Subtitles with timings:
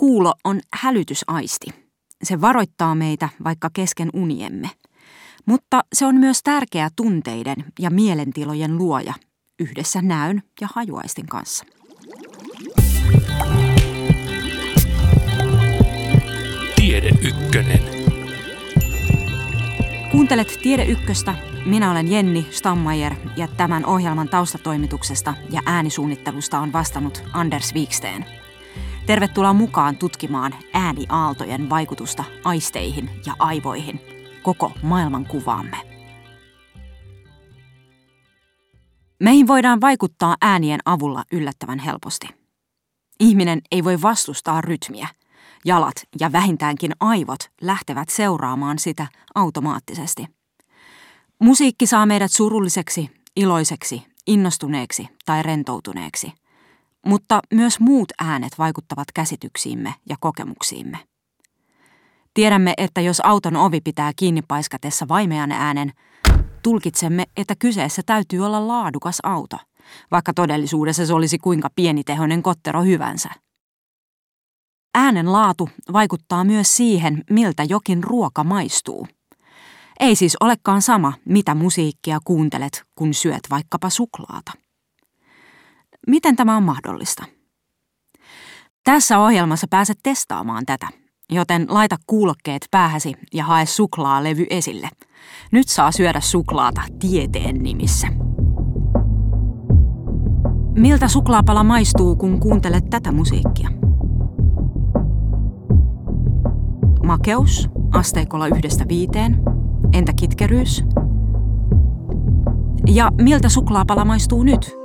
[0.00, 1.66] Kuulo on hälytysaisti.
[2.22, 4.70] Se varoittaa meitä vaikka kesken uniemme.
[5.46, 9.14] Mutta se on myös tärkeä tunteiden ja mielentilojen luoja
[9.58, 11.64] yhdessä näön ja hajuaistin kanssa.
[16.76, 17.80] Tiede Ykkönen.
[20.10, 21.34] Kuuntelet Tiede Ykköstä.
[21.66, 28.39] Minä olen Jenni Stammajer ja tämän ohjelman taustatoimituksesta ja äänisuunnittelusta on vastannut Anders Wiksten.
[29.06, 34.00] Tervetuloa mukaan tutkimaan ääniaaltojen vaikutusta aisteihin ja aivoihin,
[34.42, 35.76] koko maailman kuvaamme.
[39.20, 42.28] Meihin voidaan vaikuttaa äänien avulla yllättävän helposti.
[43.20, 45.08] Ihminen ei voi vastustaa rytmiä.
[45.64, 50.26] Jalat ja vähintäänkin aivot lähtevät seuraamaan sitä automaattisesti.
[51.38, 56.32] Musiikki saa meidät surulliseksi, iloiseksi, innostuneeksi tai rentoutuneeksi.
[57.06, 60.98] Mutta myös muut äänet vaikuttavat käsityksiimme ja kokemuksiimme.
[62.34, 65.92] Tiedämme, että jos auton ovi pitää kiinni paiskatessa vaimean äänen,
[66.62, 69.56] tulkitsemme, että kyseessä täytyy olla laadukas auto,
[70.10, 73.30] vaikka todellisuudessa se olisi kuinka pienitehoinen kottero hyvänsä.
[74.94, 79.06] Äänen laatu vaikuttaa myös siihen, miltä jokin ruoka maistuu.
[80.00, 84.52] Ei siis olekaan sama, mitä musiikkia kuuntelet, kun syöt vaikkapa suklaata.
[86.06, 87.24] Miten tämä on mahdollista?
[88.84, 90.88] Tässä ohjelmassa pääset testaamaan tätä,
[91.32, 94.88] joten laita kuulokkeet päähäsi ja hae suklaalevy esille.
[95.52, 98.08] Nyt saa syödä suklaata tieteen nimissä.
[100.78, 103.68] Miltä suklaapala maistuu, kun kuuntelet tätä musiikkia?
[107.06, 109.42] Makeus, asteikolla yhdestä viiteen.
[109.92, 110.84] Entä kitkeryys?
[112.86, 114.79] Ja miltä suklaapala maistuu nyt?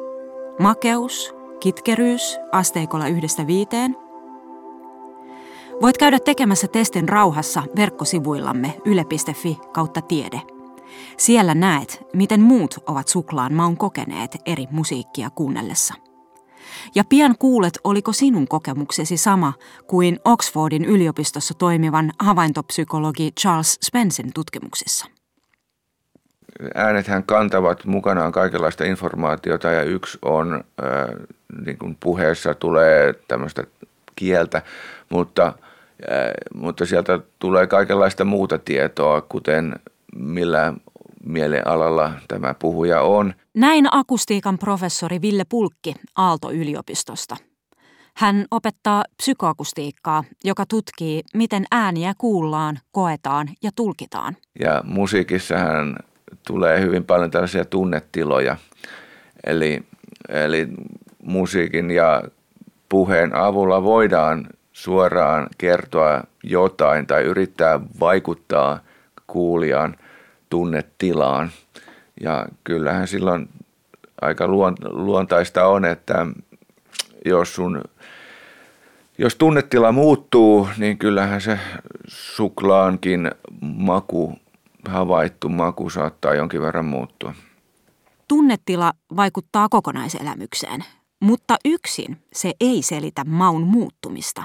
[0.60, 3.96] Makeus, kitkeryys, asteikolla yhdestä viiteen.
[5.82, 10.42] Voit käydä tekemässä testin rauhassa verkkosivuillamme yle.fi kautta tiede.
[11.18, 15.94] Siellä näet, miten muut ovat suklaan maun kokeneet eri musiikkia kuunnellessa.
[16.96, 19.54] Ja pian kuulet, oliko sinun kokemuksesi sama
[19.88, 25.15] kuin Oxfordin yliopistossa toimivan havaintopsykologi Charles Spencein tutkimuksissa.
[26.76, 31.28] Äänethän kantavat mukanaan kaikenlaista informaatiota ja yksi on, äh,
[31.66, 33.64] niin kuin puheessa tulee tämmöistä
[34.16, 34.62] kieltä,
[35.10, 35.54] mutta, äh,
[36.54, 39.76] mutta sieltä tulee kaikenlaista muuta tietoa, kuten
[40.16, 40.74] millä
[41.26, 43.34] mielialalla tämä puhuja on.
[43.54, 47.38] Näin akustiikan professori Ville Pulkki Aalto-yliopistosta.
[48.18, 54.38] Hän opettaa psykoakustiikkaa, joka tutkii, miten ääniä kuullaan, koetaan ja tulkitaan.
[54.60, 55.96] Ja musiikissahan
[56.48, 58.58] tulee hyvin paljon tällaisia tunnetiloja.
[59.46, 59.84] Eli,
[60.30, 60.68] eli
[61.24, 62.24] musiikin ja
[62.90, 68.80] puheen avulla voidaan suoraan kertoa jotain tai yrittää vaikuttaa
[69.28, 69.96] kuulijaan
[70.50, 71.52] tunnetilaan.
[72.22, 73.50] Ja kyllähän silloin
[74.22, 74.48] aika
[74.90, 76.28] luontaista on, että
[77.26, 77.82] jos sun
[79.18, 81.60] jos tunnetila muuttuu, niin kyllähän se
[82.08, 83.32] suklaankin
[83.62, 84.40] maku,
[84.88, 87.34] havaittu maku saattaa jonkin verran muuttua.
[88.28, 90.86] Tunnetila vaikuttaa kokonaiselämykseen,
[91.20, 94.44] mutta yksin se ei selitä maun muuttumista.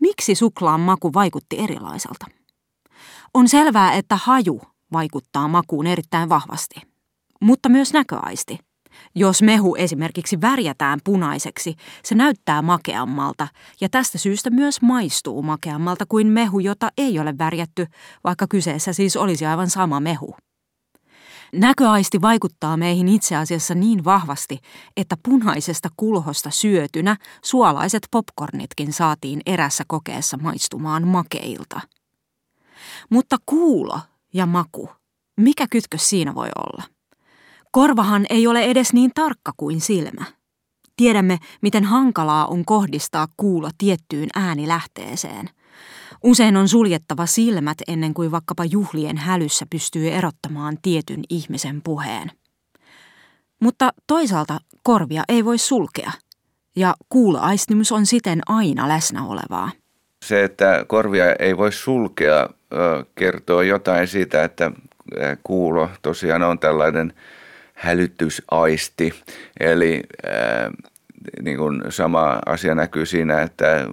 [0.00, 2.26] Miksi suklaan maku vaikutti erilaiselta?
[3.34, 4.60] On selvää, että haju
[4.92, 6.74] vaikuttaa makuun erittäin vahvasti,
[7.40, 8.58] mutta myös näköaisti.
[9.14, 11.74] Jos mehu esimerkiksi värjätään punaiseksi,
[12.04, 13.48] se näyttää makeammalta
[13.80, 17.86] ja tästä syystä myös maistuu makeammalta kuin mehu, jota ei ole värjätty,
[18.24, 20.34] vaikka kyseessä siis olisi aivan sama mehu.
[21.52, 24.58] Näköaisti vaikuttaa meihin itse asiassa niin vahvasti,
[24.96, 31.80] että punaisesta kulhosta syötynä suolaiset popcornitkin saatiin erässä kokeessa maistumaan makeilta.
[33.10, 34.00] Mutta kuulo
[34.34, 34.88] ja maku.
[35.36, 36.95] Mikä kytkös siinä voi olla?
[37.76, 40.24] Korvahan ei ole edes niin tarkka kuin silmä.
[40.96, 45.50] Tiedämme, miten hankalaa on kohdistaa kuulo tiettyyn äänilähteeseen.
[46.24, 52.30] Usein on suljettava silmät ennen kuin vaikkapa juhlien hälyssä pystyy erottamaan tietyn ihmisen puheen.
[53.60, 56.12] Mutta toisaalta korvia ei voi sulkea,
[56.76, 59.70] ja kuuloaistimus on siten aina läsnä olevaa.
[60.24, 62.48] Se, että korvia ei voi sulkea,
[63.14, 64.72] kertoo jotain siitä, että
[65.42, 67.12] kuulo tosiaan on tällainen
[67.76, 69.14] hälytysaisti.
[69.60, 70.02] Eli
[71.42, 73.86] niin kuin sama asia näkyy siinä, että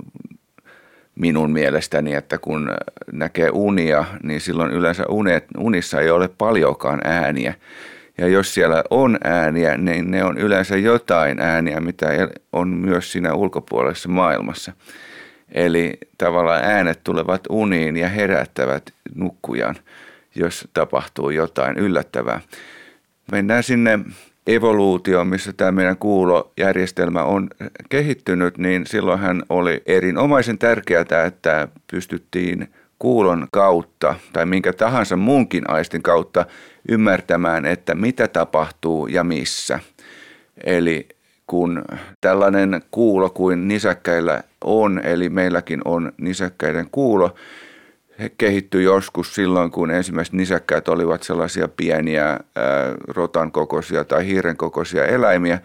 [1.16, 2.72] minun mielestäni, että kun
[3.12, 7.54] näkee unia, niin silloin yleensä unet, unissa ei ole paljonkaan ääniä.
[8.18, 12.08] Ja jos siellä on ääniä, niin ne on yleensä jotain ääniä, mitä
[12.54, 14.74] on myös siinä ulkopuolisessa maailmassa.
[15.52, 18.84] Eli tavallaan äänet tulevat uniin ja herättävät
[19.16, 19.76] nukkujan,
[20.36, 22.42] jos tapahtuu jotain yllättävää.
[23.32, 24.00] Mennään sinne
[24.48, 27.50] evoluutioon, missä tämä meidän kuulojärjestelmä on
[27.90, 32.68] kehittynyt, niin silloinhan oli erinomaisen tärkeää, että pystyttiin
[33.00, 36.46] kuulon kautta tai minkä tahansa muunkin aistin kautta
[36.90, 39.80] ymmärtämään, että mitä tapahtuu ja missä.
[40.64, 41.08] Eli
[41.48, 41.86] kun
[42.22, 47.36] tällainen kuulo kuin nisäkkäillä on, eli meilläkin on nisäkkäiden kuulo,
[48.20, 52.40] he kehittyi joskus silloin, kun ensimmäiset nisäkkäät olivat sellaisia pieniä ää,
[53.08, 55.60] rotan kokoisia tai hiiren kokoisia eläimiä,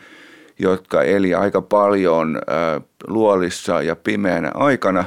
[0.59, 5.05] jotka eli aika paljon ää, luolissa ja pimeänä aikana,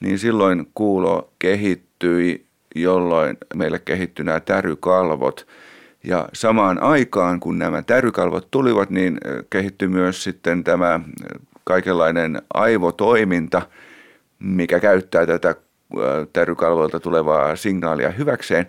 [0.00, 5.46] niin silloin kuulo kehittyi, jolloin meille kehittyi nämä tärykalvot–
[6.04, 9.18] ja samaan aikaan, kun nämä tärykalvot tulivat, niin
[9.50, 11.00] kehittyi myös sitten tämä
[11.64, 13.62] kaikenlainen aivotoiminta,
[14.38, 15.54] mikä käyttää tätä
[16.32, 18.66] tärykalvoilta tulevaa signaalia hyväkseen,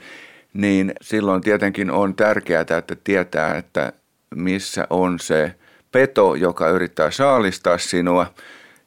[0.54, 3.94] niin silloin tietenkin on tärkeää, että tietää, että
[4.36, 5.56] missä on se
[5.92, 8.34] peto, joka yrittää saalistaa sinua.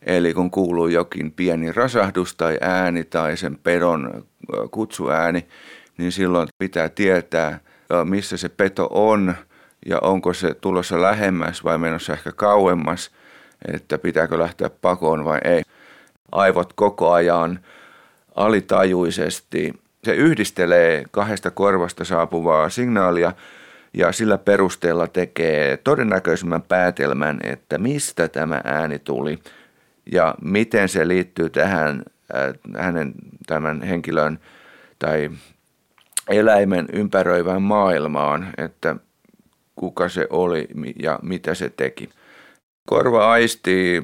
[0.03, 4.27] Eli kun kuuluu jokin pieni rasahdus tai ääni tai sen pedon
[4.71, 5.47] kutsuääni,
[5.99, 7.61] niin silloin pitää tietää,
[8.05, 9.35] missä se peto on
[9.87, 13.11] ja onko se tulossa lähemmäs vai menossa ehkä kauemmas,
[13.73, 15.63] että pitääkö lähteä pakoon vai ei.
[16.33, 17.61] Aivot koko ajan
[18.37, 19.75] alitajuisesti.
[20.05, 23.33] Se yhdistelee kahdesta korvasta saapuvaa signaalia
[23.95, 29.39] ja sillä perusteella tekee todennäköisemmän päätelmän, että mistä tämä ääni tuli
[30.13, 32.03] ja miten se liittyy tähän
[32.79, 33.15] hänen
[33.47, 34.39] tämän henkilön
[34.99, 35.31] tai
[36.29, 38.97] eläimen ympäröivään maailmaan, että
[39.77, 40.69] kuka se oli
[41.03, 42.09] ja mitä se teki.
[42.87, 44.03] Korva aistii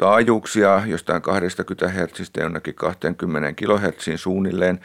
[0.00, 4.80] taajuuksia jostain 20 Hz jonnekin 20 kHz suunnilleen,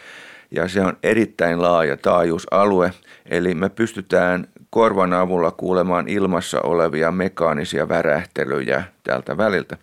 [0.52, 2.92] ja se on erittäin laaja taajuusalue,
[3.26, 9.78] eli me pystytään korvan avulla kuulemaan ilmassa olevia mekaanisia värähtelyjä tältä väliltä.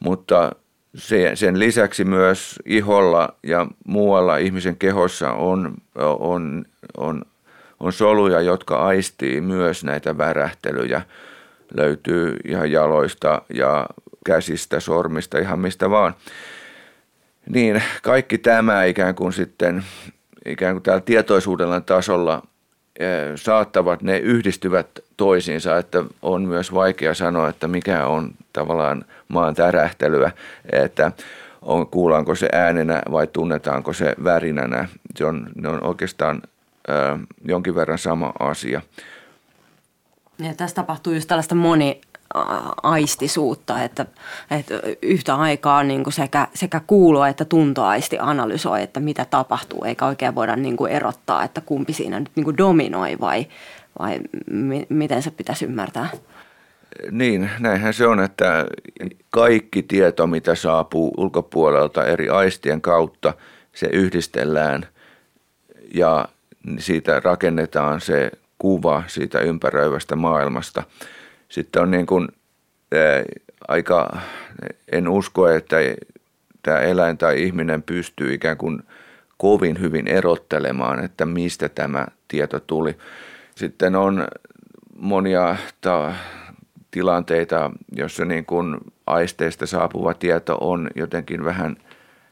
[0.00, 0.52] Mutta
[1.34, 5.74] sen lisäksi myös iholla ja muualla ihmisen kehossa on,
[6.18, 6.64] on,
[6.96, 7.22] on,
[7.80, 11.02] on soluja, jotka aistii myös näitä värähtelyjä.
[11.74, 13.86] Löytyy ihan jaloista ja
[14.26, 16.14] käsistä, sormista, ihan mistä vaan.
[17.48, 19.84] Niin kaikki tämä ikään kuin sitten
[20.46, 22.42] ikään kuin täällä tietoisuudella tasolla
[23.36, 24.86] saattavat, ne yhdistyvät
[25.16, 30.30] toisiinsa, että on myös vaikea sanoa, että mikä on tavallaan maan tärähtelyä,
[30.72, 31.12] että
[31.62, 34.88] on, kuullaanko se äänenä vai tunnetaanko se värinänä.
[35.16, 36.42] Se on, ne on oikeastaan
[36.88, 38.80] ö, jonkin verran sama asia.
[40.38, 42.00] Ja tässä tapahtuu just tällaista moni,
[42.82, 44.06] aistisuutta, että,
[44.50, 50.06] että yhtä aikaa niin kuin sekä, sekä kuulo että tuntoaisti analysoi, että mitä tapahtuu, eikä
[50.06, 53.46] oikein voida niin kuin erottaa, että kumpi siinä nyt niin kuin dominoi vai,
[53.98, 54.18] vai
[54.50, 56.08] mi, miten se pitäisi ymmärtää.
[57.10, 58.66] Niin, näinhän se on, että
[59.30, 63.34] kaikki tieto, mitä saapuu ulkopuolelta eri aistien kautta,
[63.74, 64.86] se yhdistellään
[65.94, 66.28] ja
[66.78, 70.82] siitä rakennetaan se kuva siitä ympäröivästä maailmasta–
[71.48, 72.28] sitten on niin kuin,
[72.92, 73.24] ää,
[73.68, 74.20] aika,
[74.92, 75.76] en usko, että
[76.62, 78.82] tämä eläin tai ihminen pystyy ikään kuin
[79.38, 82.96] kovin hyvin erottelemaan, että mistä tämä tieto tuli.
[83.54, 84.26] Sitten on
[84.98, 86.14] monia ta-
[86.90, 88.76] tilanteita, jossa niin kuin
[89.06, 91.76] aisteista saapuva tieto on jotenkin vähän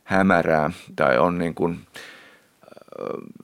[0.04, 1.78] hämärää tai on niin kuin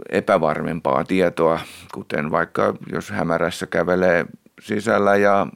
[0.08, 1.60] epävarmempaa tietoa,
[1.94, 4.26] kuten vaikka jos hämärässä kävelee
[4.60, 5.46] sisällä ja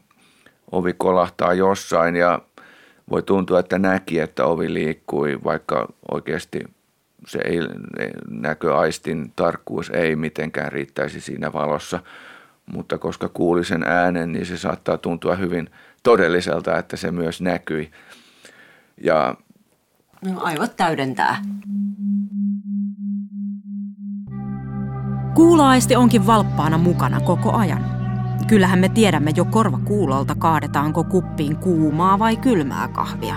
[0.74, 2.38] ovi kolahtaa jossain ja
[3.10, 6.64] voi tuntua, että näki, että ovi liikkui, vaikka oikeasti
[7.26, 7.60] se ei,
[8.30, 12.00] näköaistin tarkkuus ei mitenkään riittäisi siinä valossa.
[12.72, 15.70] Mutta koska kuuli sen äänen, niin se saattaa tuntua hyvin
[16.02, 17.90] todelliselta, että se myös näkyi.
[19.02, 19.34] Ja
[20.24, 21.36] no, aivot täydentää.
[25.34, 28.03] Kuuloaisti onkin valppaana mukana koko ajan.
[28.48, 33.34] Kyllähän me tiedämme jo korvakuulolta kaadetaanko kuppiin kuumaa vai kylmää kahvia.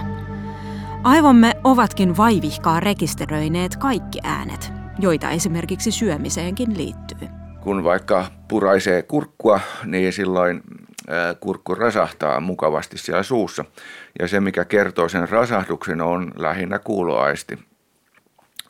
[1.04, 7.28] Aivomme ovatkin vaivihkaa rekisteröineet kaikki äänet, joita esimerkiksi syömiseenkin liittyy.
[7.60, 10.62] Kun vaikka puraisee kurkkua, niin silloin
[11.40, 13.66] kurkku rasahtaa mukavasti siellä suussa.
[14.20, 17.60] Ja se, mikä kertoo sen rasahduksen, on lähinnä kuuloaisti.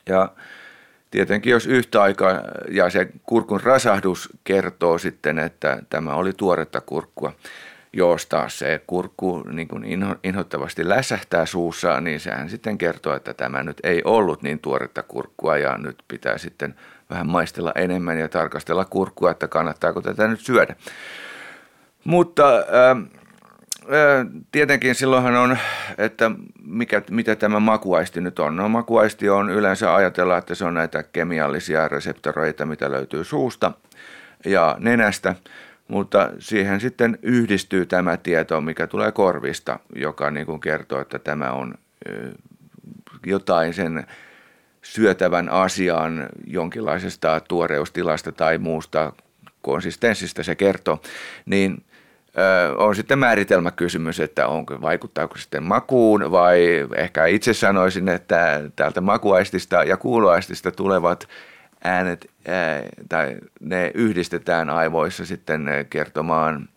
[0.09, 0.29] Ja
[1.11, 7.33] Tietenkin jos yhtä aikaa, ja se kurkun rasahdus kertoo sitten, että tämä oli tuoretta kurkkua.
[7.93, 13.33] jos taas se kurkku niin kuin inho, inhottavasti läsähtää suussa, niin sehän sitten kertoo, että
[13.33, 16.75] tämä nyt ei ollut niin tuoretta kurkkua ja nyt pitää sitten
[17.09, 20.75] vähän maistella enemmän ja tarkastella kurkkua, että kannattaako tätä nyt syödä.
[22.03, 23.16] Mutta äh,
[24.51, 25.57] Tietenkin silloinhan on,
[25.97, 26.31] että
[26.63, 28.55] mikä, mitä tämä makuaisti nyt on.
[28.55, 33.71] No makuaisti on yleensä ajatella, että se on näitä kemiallisia reseptoreita, mitä löytyy suusta
[34.45, 35.35] ja nenästä,
[35.87, 41.51] mutta siihen sitten yhdistyy tämä tieto, mikä tulee korvista, joka niin kuin kertoo, että tämä
[41.51, 41.73] on
[43.25, 44.07] jotain sen
[44.81, 49.13] syötävän asian jonkinlaisesta tuoreustilasta tai muusta
[49.61, 51.01] konsistenssista se kertoo,
[51.45, 51.83] niin
[52.77, 59.83] on sitten määritelmäkysymys, että onko, vaikuttaako sitten makuun vai ehkä itse sanoisin, että täältä makuaistista
[59.83, 61.27] ja kuuloaistista tulevat
[61.83, 62.29] äänet
[63.09, 66.69] tai ne yhdistetään aivoissa sitten kertomaan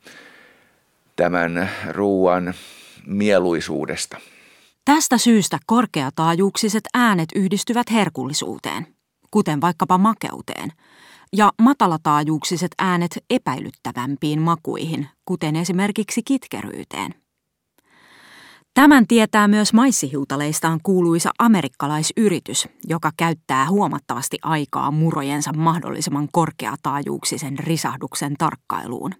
[1.16, 2.54] tämän ruuan
[3.06, 4.18] mieluisuudesta.
[4.84, 8.86] Tästä syystä korkeataajuuksiset äänet yhdistyvät herkullisuuteen,
[9.30, 10.72] kuten vaikkapa makeuteen–
[11.36, 17.14] ja matalataajuuksiset äänet epäilyttävämpiin makuihin, kuten esimerkiksi kitkeryyteen.
[18.74, 29.14] Tämän tietää myös maissihiutaleistaan kuuluisa amerikkalaisyritys, joka käyttää huomattavasti aikaa murojensa mahdollisimman korkeataajuuksisen risahduksen tarkkailuun.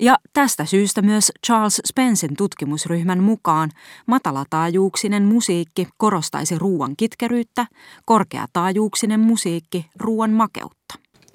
[0.00, 3.70] Ja tästä syystä myös Charles Spencein tutkimusryhmän mukaan
[4.06, 7.66] matalataajuuksinen musiikki korostaisi ruoan kitkeryyttä,
[8.04, 10.94] korkeataajuuksinen musiikki ruoan makeutta.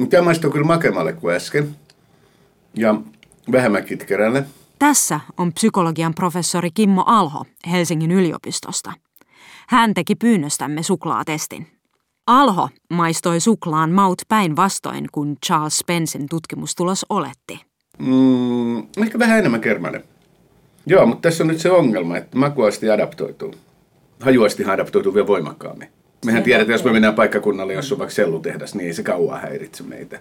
[0.10, 1.75] Tämä maistuu kyllä makemalle kuin äsken
[2.74, 2.95] ja
[3.51, 4.45] vähemmän kitkerälle.
[4.79, 8.93] Tässä on psykologian professori Kimmo Alho Helsingin yliopistosta.
[9.67, 11.67] Hän teki pyynnöstämme suklaatestin.
[12.27, 17.75] Alho maistoi suklaan maut päinvastoin kuin Charles Spencein tutkimustulos oletti.
[18.00, 20.04] Mm, ehkä vähän enemmän kermainen.
[20.86, 23.54] Joo, mutta tässä on nyt se ongelma, että makuasti adaptoituu.
[24.20, 25.88] Hajuasti adaptoituu vielä voimakkaammin.
[26.25, 29.84] Mehän tiedetään, jos me mennään paikkakunnalle, jos on vaikka sellutehdas, niin ei se kauan häiritse
[29.84, 30.20] meitä.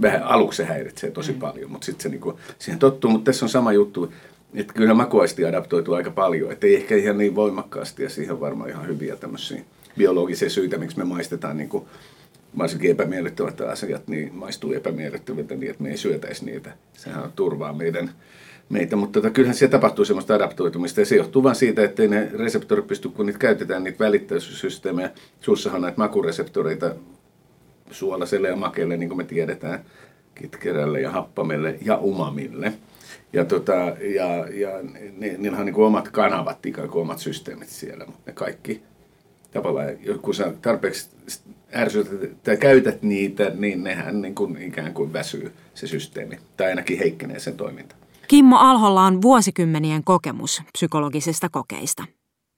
[0.00, 1.38] Vähän aluksi se häiritsee tosi mm.
[1.38, 3.10] paljon, mutta sitten se niinku, siihen tottuu.
[3.10, 4.12] Mutta tässä on sama juttu,
[4.54, 6.52] että kyllä makuasti adaptoituu aika paljon.
[6.52, 9.60] Että ei ehkä ihan niin voimakkaasti ja siihen on varmaan ihan hyviä tämmöisiä
[9.98, 11.88] biologisia syitä, miksi me maistetaan niinku
[12.58, 16.72] varsinkin epämiellyttävät asiat niin maistuu epämiellyttäviltä niin, että me ei syötäisi niitä.
[16.92, 18.10] Sehän turvaa meidän,
[18.68, 22.30] meitä, mutta tota, kyllähän siellä tapahtuu semmoista adaptoitumista ja se johtuu vain siitä, että ne
[22.38, 25.10] reseptorit pysty, kun niitä käytetään, niitä välittäyssysteemejä.
[25.40, 26.94] Suussahan on näitä makureseptoreita
[27.90, 29.84] suolaselle ja makeelle, niin kuin me tiedetään,
[30.34, 32.72] kitkerälle ja happamelle ja umamille.
[33.32, 34.70] Ja, tota, ja, ja
[35.16, 38.82] ne, niillä on niin kuin omat kanavat, ikään kuin omat systeemit siellä, mutta ne kaikki
[39.52, 39.88] tavallaan,
[40.22, 41.08] kun sä tarpeeksi
[41.74, 46.38] ärsytät tai käytät niitä, niin nehän niin kuin ikään kuin väsyy se systeemi.
[46.56, 47.96] Tai ainakin heikkenee sen toiminta.
[48.28, 52.04] Kimmo Alholla on vuosikymmenien kokemus psykologisista kokeista.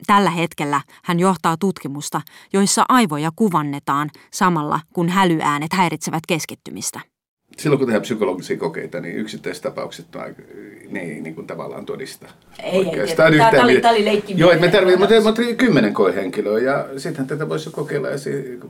[0.07, 2.21] Tällä hetkellä hän johtaa tutkimusta,
[2.53, 7.01] joissa aivoja kuvannetaan samalla, kun hälyäänet häiritsevät keskittymistä
[7.57, 10.35] silloin kun tehdään psykologisia kokeita, niin yksittäistapaukset on,
[10.91, 12.27] ne ei niin kuin tavallaan todista.
[12.63, 14.35] Ei, oikeastaan ei, tämä, oli, tämä oli leikki.
[14.37, 18.17] Joo, me tarvitsemme, mutta, mutta kymmenen koehenkilöä ja sittenhän tätä voisi kokeilla ja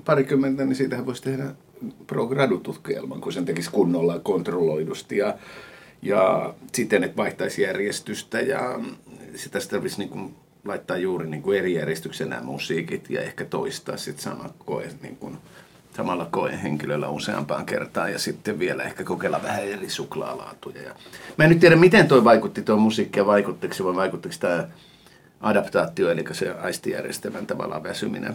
[0.05, 1.45] parikymmentä, niin siitähän voisi tehdä
[2.07, 2.29] pro
[2.63, 5.35] tutkielman, kun sen tekisi kunnolla kontrolloidusti ja,
[6.03, 8.81] ja siten, että vaihtaisi järjestystä ja
[9.35, 13.97] sitä tarvitsisi niin kuin laittaa juuri niin kuin eri järjestyksen nämä musiikit ja ehkä toistaa
[13.97, 15.39] sitten sama koe niin kuin,
[15.97, 20.83] samalla koehenkilöllä useampaan kertaan ja sitten vielä ehkä kokeilla vähän eri suklaalaatuja.
[20.83, 20.95] Ja
[21.39, 24.69] mä en nyt tiedä, miten tuo vaikutti tuo musiikki ja vaikuttiko se vai vaikuttiko tämä
[25.41, 28.35] adaptaatio, eli se aistijärjestelmän tavallaan väsyminen.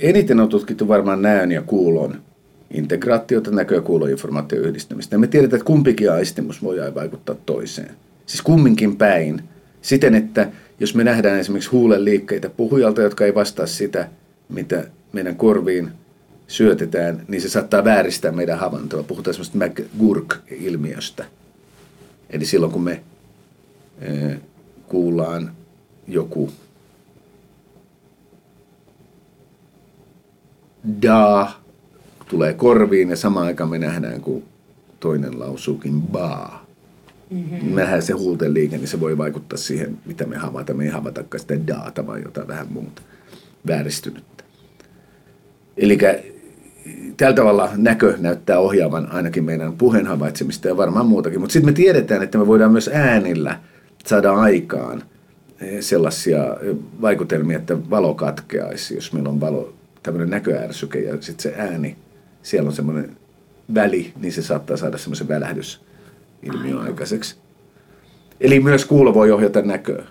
[0.00, 2.22] Eniten on tutkittu varmaan näön ja kuulon
[2.70, 5.14] integraatiota, näkö- ja kuuloinformaation yhdistämistä.
[5.14, 7.90] Ja me tiedetään, että kumpikin aistimus voi vaikuttaa toiseen.
[8.26, 9.42] Siis kumminkin päin.
[9.82, 10.48] Siten, että
[10.80, 14.08] jos me nähdään esimerkiksi huulen liikkeitä puhujalta, jotka ei vastaa sitä,
[14.48, 14.84] mitä
[15.36, 15.90] korviin
[16.46, 19.02] syötetään, niin se saattaa vääristää meidän havaintoa.
[19.02, 21.24] Puhutaan semmoista McGurk-ilmiöstä.
[22.30, 23.02] Eli silloin kun me
[24.00, 24.36] e,
[24.88, 25.52] kuullaan
[26.08, 26.52] joku
[31.02, 31.50] da
[32.28, 34.42] tulee korviin ja samaan aikaan me nähdään, kun
[35.00, 36.66] toinen lausuukin baa.
[37.30, 37.74] Mm-hmm.
[37.74, 40.76] Nähdään se huulten liike, niin se voi vaikuttaa siihen, mitä me havaitaan.
[40.76, 43.02] Me ei havatakaan sitä daata, vaan jotain vähän muuta
[43.66, 44.24] vääristynyt.
[45.76, 45.98] Eli
[47.16, 51.40] tällä tavalla näkö näyttää ohjaavan ainakin meidän puheen havaitsemista ja varmaan muutakin.
[51.40, 53.60] Mutta sitten me tiedetään, että me voidaan myös äänillä
[54.06, 55.02] saada aikaan
[55.60, 61.42] eh, sellaisia eh, vaikutelmia, että valo katkeaisi, jos meillä on valo, tämmöinen näköärsyke ja sitten
[61.42, 61.96] se ääni,
[62.42, 63.16] siellä on semmoinen
[63.74, 65.80] väli, niin se saattaa saada semmoisen välähdys
[66.42, 67.36] ilmiö aikaiseksi.
[68.40, 70.04] Eli myös kuulo voi ohjata näköä.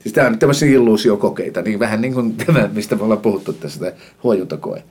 [0.00, 3.92] Siis tämä on tämmöisiä illuusiokokeita, niin vähän niin kuin tämä, mistä me ollaan puhuttu tässä,
[4.22, 4.82] huojuntakoe.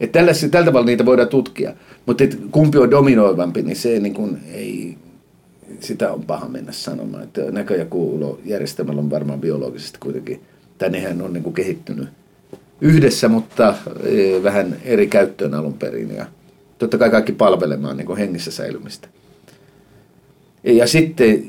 [0.00, 1.74] Että tällä, tällä tavalla niitä voidaan tutkia.
[2.06, 4.96] Mutta kumpi on dominoivampi, niin se niin kuin ei,
[5.80, 7.22] sitä on paha mennä sanomaan.
[7.22, 10.40] Että näkö- ja kuulojärjestelmällä on varmaan biologisesti kuitenkin,
[10.78, 12.08] tai nehän on niin kuin kehittynyt
[12.80, 13.74] yhdessä, mutta
[14.04, 16.16] e, vähän eri käyttöön alun perin.
[16.16, 16.26] Ja
[16.78, 19.08] totta kai kaikki palvelemaan niin kuin hengissä säilymistä.
[20.64, 21.44] Ja sitten,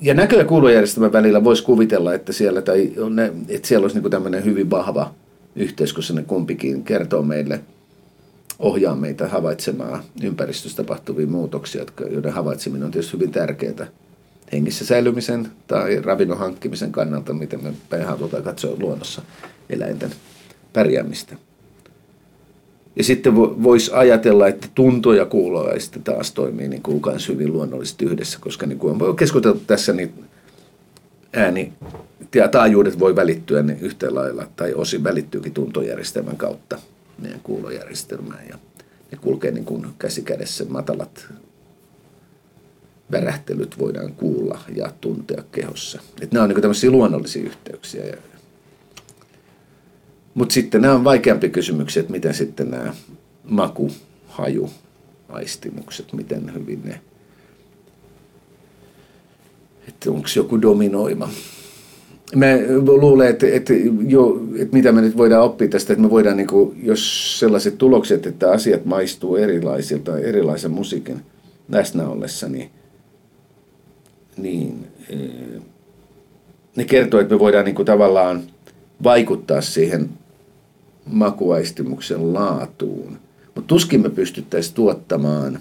[0.00, 4.00] ja näkö- ja kuulojärjestelmän välillä voisi kuvitella, että siellä, tai on ne, että siellä olisi
[4.00, 5.14] niin tämmöinen hyvin vahva
[5.56, 7.60] yhteys, koska ne kumpikin kertoo meille,
[8.58, 13.86] ohjaa meitä havaitsemaan ympäristössä tapahtuvia muutoksia, joiden havaitseminen on tietysti hyvin tärkeää
[14.52, 17.60] hengissä säilymisen tai ravinnon hankkimisen kannalta, miten
[17.90, 19.22] me halutaan katsoa luonnossa
[19.70, 20.10] eläinten
[20.72, 21.36] pärjäämistä.
[22.96, 27.52] Ja sitten voisi ajatella, että tunto ja kuulo sitten taas toimii niin kuin kanssa hyvin
[27.52, 30.24] luonnollisesti yhdessä, koska niin kuin on keskusteltu tässä, niin
[31.32, 31.72] ääni
[32.34, 36.78] ja taajuudet voi välittyä niin yhtä lailla, tai osin välittyykin tuntojärjestelmän kautta
[37.18, 38.48] meidän kuulojärjestelmään.
[38.48, 38.58] Ja
[39.12, 41.28] ne kulkee niin kuin käsi kädessä matalat
[43.12, 46.00] värähtelyt voidaan kuulla ja tuntea kehossa.
[46.20, 48.16] Et nämä on niin tämmöisiä luonnollisia yhteyksiä.
[50.36, 52.94] Mutta sitten nämä on vaikeampi kysymyksiä, että miten sitten nämä
[53.44, 53.90] maku,
[54.26, 54.70] haju,
[55.28, 57.00] aistimukset, miten hyvin ne,
[59.88, 61.28] että onko joku dominoima.
[62.34, 62.46] Mä
[62.86, 63.72] luulen, että, että,
[64.06, 67.78] jo, että mitä me nyt voidaan oppia tästä, että me voidaan, niin kuin, jos sellaiset
[67.78, 71.20] tulokset, että asiat maistuu erilaisilta, erilaisen musiikin
[71.68, 72.70] läsnä ollessa, niin,
[74.36, 75.62] niin eh,
[76.76, 78.42] ne kertoo, että me voidaan niin kuin, tavallaan
[79.02, 80.08] vaikuttaa siihen
[81.06, 83.18] makuaistimuksen laatuun.
[83.54, 85.60] Mutta tuskin me pystyttäisiin tuottamaan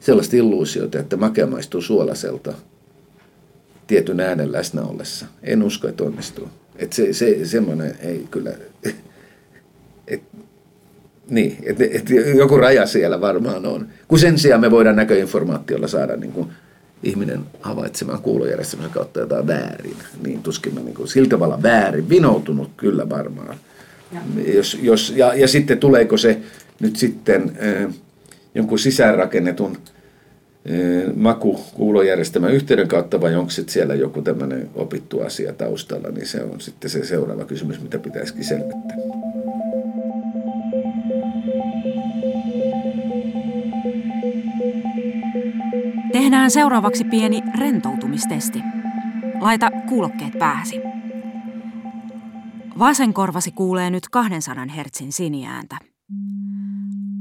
[0.00, 2.52] sellaista illuusiota, että makea maistuu suolaselta
[3.86, 5.26] tietyn äänen läsnä ollessa.
[5.42, 6.48] En usko, että onnistuu.
[6.76, 8.52] Että se, se, semmoinen ei kyllä...
[10.08, 10.22] Et,
[11.28, 13.88] niin, että et joku raja siellä varmaan on.
[14.08, 16.48] Kun sen sijaan me voidaan näköinformaatiolla saada niin kuin
[17.02, 22.70] ihminen havaitsemaan kuulojärjestelmän kautta jotain väärin, niin tuskin mä niin kuin, sillä tavalla väärin, vinoutunut
[22.76, 23.56] kyllä varmaan.
[24.12, 24.20] Ja,
[24.54, 26.40] jos, jos, ja, ja sitten tuleeko se
[26.80, 27.94] nyt sitten äh,
[28.54, 35.52] jonkun sisäänrakennetun äh, maku kuulojärjestelmän yhteyden kautta vai onko sitten siellä joku tämmöinen opittu asia
[35.52, 38.96] taustalla, niin se on sitten se seuraava kysymys, mitä pitäisikin selvittää.
[46.40, 48.62] Tehdään seuraavaksi pieni rentoutumistesti.
[49.40, 50.76] Laita kuulokkeet pääsi.
[52.78, 55.78] Vasen korvasi kuulee nyt 200 hertsin siniääntä.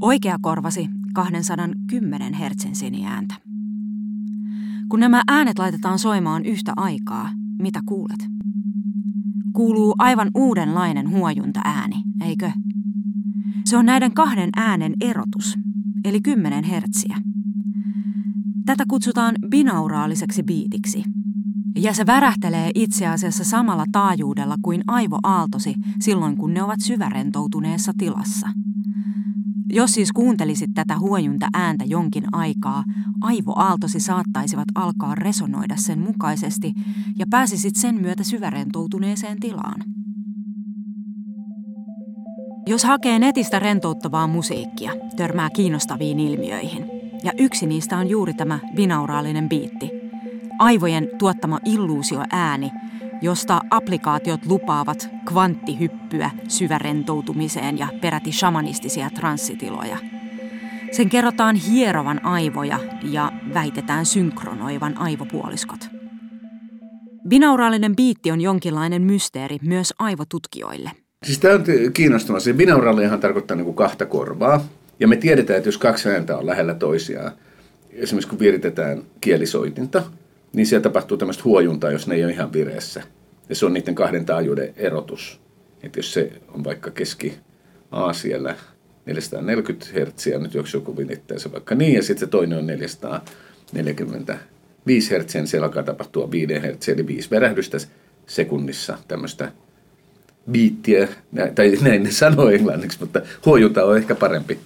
[0.02, 3.36] Oikea korvasi 210 hertsin siniääntä.
[4.90, 7.30] Kun nämä äänet laitetaan soimaan yhtä aikaa,
[7.62, 8.28] mitä kuulet?
[9.54, 12.52] Kuuluu aivan uudenlainen huojunta ääni, eikö?
[13.66, 15.56] Se on näiden kahden äänen erotus,
[16.06, 17.18] eli 10 hertsiä.
[18.70, 21.04] Tätä kutsutaan binauraaliseksi biitiksi.
[21.76, 28.48] Ja se värähtelee itse asiassa samalla taajuudella kuin aivoaaltosi silloin, kun ne ovat syvärentoutuneessa tilassa.
[29.74, 32.84] Jos siis kuuntelisit tätä huojunta ääntä jonkin aikaa,
[33.22, 36.74] aivoaaltosi saattaisivat alkaa resonoida sen mukaisesti
[37.20, 39.84] ja pääsisit sen myötä syvärentoutuneeseen tilaan.
[42.68, 46.86] Jos hakee netistä rentouttavaa musiikkia, törmää kiinnostaviin ilmiöihin–
[47.24, 49.92] ja yksi niistä on juuri tämä binauraalinen biitti.
[50.60, 52.72] Aivojen tuottama illuusioääni,
[53.22, 59.98] josta applikaatiot lupaavat kvanttihyppyä syvärentoutumiseen ja peräti shamanistisia transsitiloja.
[60.92, 65.90] Sen kerrotaan hierovan aivoja ja väitetään synkronoivan aivopuoliskot.
[67.28, 70.92] Binauraalinen biitti on jonkinlainen mysteeri myös aivotutkijoille.
[71.26, 72.40] Siis tämä on kiinnostavaa.
[72.40, 74.62] Se binauraalihan tarkoittaa niin kuin kahta korvaa.
[75.00, 77.32] Ja me tiedetään, että jos kaksi ääntä on lähellä toisiaan,
[77.92, 80.04] esimerkiksi kun viritetään kielisoitinta,
[80.54, 83.04] niin siellä tapahtuu tämmöistä huojuntaa, jos ne ei ole ihan vireessä.
[83.50, 85.40] Ja se on niiden kahden taajuuden erotus.
[85.84, 87.38] Että jos se on vaikka keski
[87.92, 88.56] A siellä
[89.06, 95.18] 440 Hz, nyt jos joku virittää se vaikka niin, ja sitten se toinen on 445
[95.18, 97.78] Hz, niin siellä alkaa tapahtua 5 Hz, eli 5 verähdystä
[98.28, 99.52] sekunnissa tämmöistä
[100.52, 101.08] biittiä,
[101.56, 104.60] tai näin ne sanoo englanniksi, mutta huojunta on ehkä parempi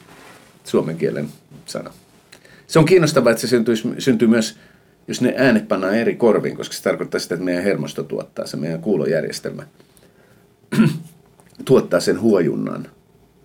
[0.63, 1.28] suomen kielen
[1.65, 1.93] sana.
[2.67, 4.58] Se on kiinnostavaa, että se syntyy, syntyy myös,
[5.08, 8.58] jos ne äänet pannaan eri korviin, koska se tarkoittaa sitä, että meidän hermosto tuottaa, se
[8.58, 9.63] meidän kuulojärjestelmä
[11.65, 12.88] tuottaa sen huojunnan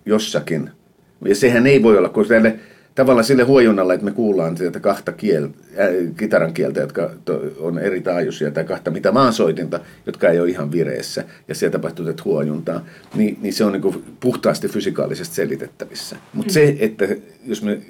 [0.05, 0.69] jossakin.
[1.25, 2.59] Ja sehän ei voi olla, kun tälle
[2.95, 7.79] tavallaan sille huojunnalle, että me kuullaan sieltä kahta kieltä, äh, kitaran kieltä, jotka to, on
[7.79, 12.23] eri taajuisia, tai kahta mitä maansoitinta, jotka ei ole ihan vireessä, ja sieltä tapahtuu tätä
[12.25, 16.15] huojuntaa, niin, niin se on niin puhtaasti fysikaalisesti selitettävissä.
[16.33, 16.53] Mutta mm.
[16.53, 17.07] se, että
[17.45, 17.81] jos me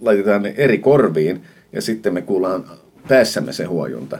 [0.00, 2.64] laitetaan ne eri korviin, ja sitten me kuullaan
[3.08, 4.18] päässämme se huojunta,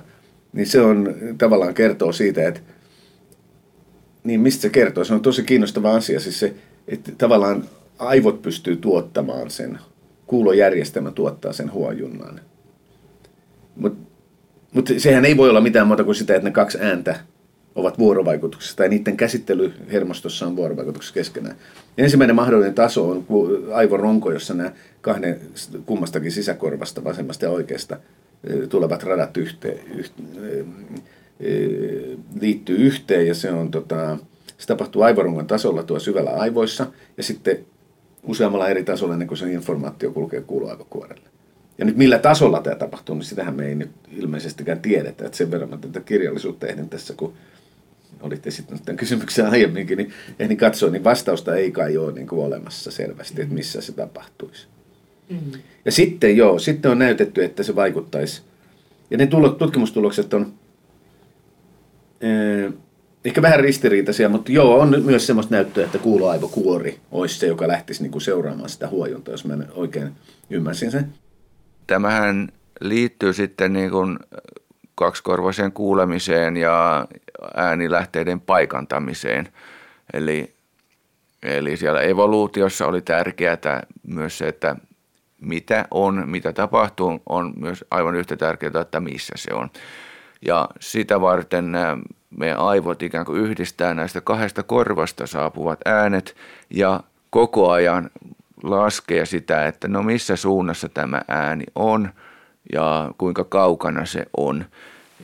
[0.52, 2.60] niin se on tavallaan kertoo siitä, että
[4.24, 5.04] niin mistä se kertoo?
[5.04, 6.54] Se on tosi kiinnostava asia, siis se,
[6.88, 7.64] että tavallaan
[7.98, 9.78] aivot pystyy tuottamaan sen,
[10.28, 12.40] kuulojärjestelmä tuottaa sen huojunnan.
[13.76, 14.08] Mutta
[14.74, 17.20] mut sehän ei voi olla mitään muuta kuin sitä, että ne kaksi ääntä
[17.74, 21.56] ovat vuorovaikutuksessa tai niiden käsittely hermostossa on vuorovaikutuksessa keskenään.
[21.98, 23.26] Ensimmäinen mahdollinen taso on
[23.72, 25.40] aivoronko, jossa nämä kahden
[25.86, 27.96] kummastakin sisäkorvasta, vasemmasta ja oikeasta,
[28.68, 30.66] tulevat radat yhteen, yhteen,
[32.40, 34.18] liittyy yhteen ja se, on, tota,
[34.58, 36.86] se tapahtuu aivorungon tasolla tuo syvällä aivoissa
[37.16, 37.58] ja sitten
[38.22, 41.28] useammalla eri tasolla ennen kuin se informaatio kulkee kuuloaivokuorelle.
[41.78, 45.26] Ja nyt millä tasolla tämä tapahtuu, niin sitähän me ei nyt ilmeisestikään tiedetä.
[45.26, 47.32] Että sen verran mä tätä kirjallisuutta ehdin tässä, kun
[48.20, 52.46] olitte esittäneet tämän kysymyksen aiemminkin, niin ehdin katsoa, niin vastausta ei kai ole niin kuin
[52.46, 54.66] olemassa selvästi, että missä se tapahtuisi.
[55.30, 55.52] Mm-hmm.
[55.84, 58.42] Ja sitten joo, sitten on näytetty, että se vaikuttaisi.
[59.10, 59.28] Ja ne
[59.58, 60.52] tutkimustulokset on
[63.28, 68.02] ehkä vähän ristiriitaisia, mutta joo, on myös semmoista näyttöä, että kuuloaivokuori olisi se, joka lähtisi
[68.02, 70.12] niin kuin seuraamaan sitä huojuntaa, jos mä oikein
[70.50, 71.12] ymmärsin sen.
[71.86, 72.48] Tämähän
[72.80, 74.18] liittyy sitten niin kuin
[74.94, 77.06] kaksikorvaiseen kuulemiseen ja
[77.56, 79.48] äänilähteiden paikantamiseen.
[80.12, 80.54] Eli,
[81.42, 84.76] eli siellä evoluutiossa oli tärkeää myös se, että
[85.40, 89.70] mitä on, mitä tapahtuu, on myös aivan yhtä tärkeää, että missä se on.
[90.46, 91.72] Ja sitä varten
[92.30, 96.36] meidän aivot ikään kuin yhdistää näistä kahdesta korvasta saapuvat äänet
[96.70, 98.10] ja koko ajan
[98.62, 102.10] laskee sitä, että no missä suunnassa tämä ääni on
[102.72, 104.64] ja kuinka kaukana se on.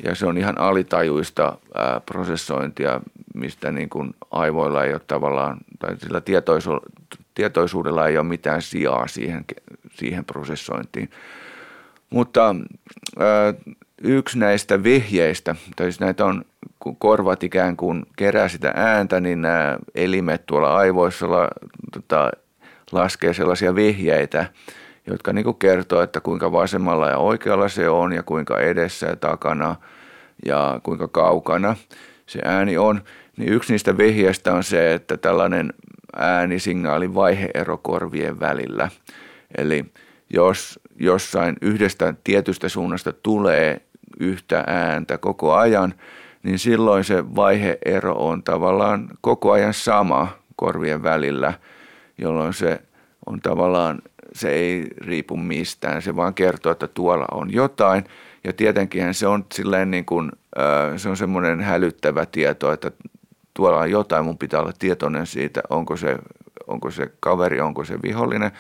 [0.05, 3.01] Ja se on ihan alitajuista ää, prosessointia,
[3.35, 9.09] mistä niin kuin aivoilla ei ole tavallaan, tai sillä tietoisu- tietoisuudella ei ole mitään sijaa
[9.09, 9.45] siihen,
[9.90, 11.11] siihen prosessointiin.
[12.11, 12.55] Mutta
[13.19, 13.55] ää,
[14.03, 16.45] yksi näistä vihjeistä, tai siis näitä on,
[16.85, 21.49] kun korvat ikään kuin kerää sitä ääntä, niin nämä elimet tuolla aivoissa la,
[21.92, 22.31] tota,
[22.92, 24.47] laskee sellaisia vihjeitä,
[25.07, 29.16] jotka niin kuin kertoo, että kuinka vasemmalla ja oikealla se on ja kuinka edessä ja
[29.16, 29.77] takana
[30.47, 31.77] ja kuinka kaukana
[32.27, 33.03] se ääni on.
[33.37, 35.73] Niin yksi niistä vihjeistä on se, että tällainen
[36.16, 38.88] äänisignaali vaiheero korvien välillä.
[39.59, 39.85] Eli
[40.31, 43.81] jos jossain yhdestä tietystä suunnasta tulee
[44.20, 45.94] yhtä ääntä koko ajan,
[46.44, 51.52] niin silloin se vaiheero on tavallaan koko ajan sama korvien välillä,
[52.18, 52.83] jolloin se
[53.26, 54.02] on tavallaan,
[54.33, 58.04] se ei riipu mistään, se vaan kertoo, että tuolla on jotain.
[58.44, 60.33] Ja tietenkin se on silleen niin kuin,
[60.96, 62.90] se on semmoinen hälyttävä tieto, että
[63.54, 66.18] tuolla on jotain, mun pitää olla tietoinen siitä, onko se,
[66.66, 68.52] onko se kaveri, onko se vihollinen.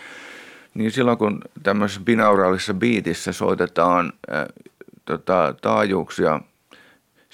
[0.74, 4.46] Niin silloin kun tämmöisessä binauraalisessa biitissä soitetaan äh,
[5.04, 6.40] tota, taajuuksia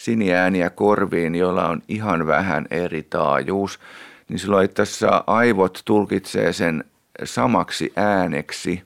[0.01, 3.81] siniääniä korviin, joilla on ihan vähän eri taajuus,
[4.29, 6.85] niin silloin tässä aivot tulkitsee sen
[7.25, 8.83] samaksi ääneksi,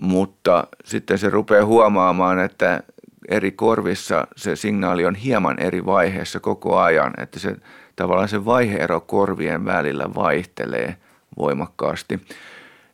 [0.00, 2.82] mutta sitten se rupeaa huomaamaan, että
[3.28, 7.56] eri korvissa se signaali on hieman eri vaiheessa koko ajan, että se
[7.96, 10.96] tavallaan se vaiheero korvien välillä vaihtelee
[11.38, 12.20] voimakkaasti.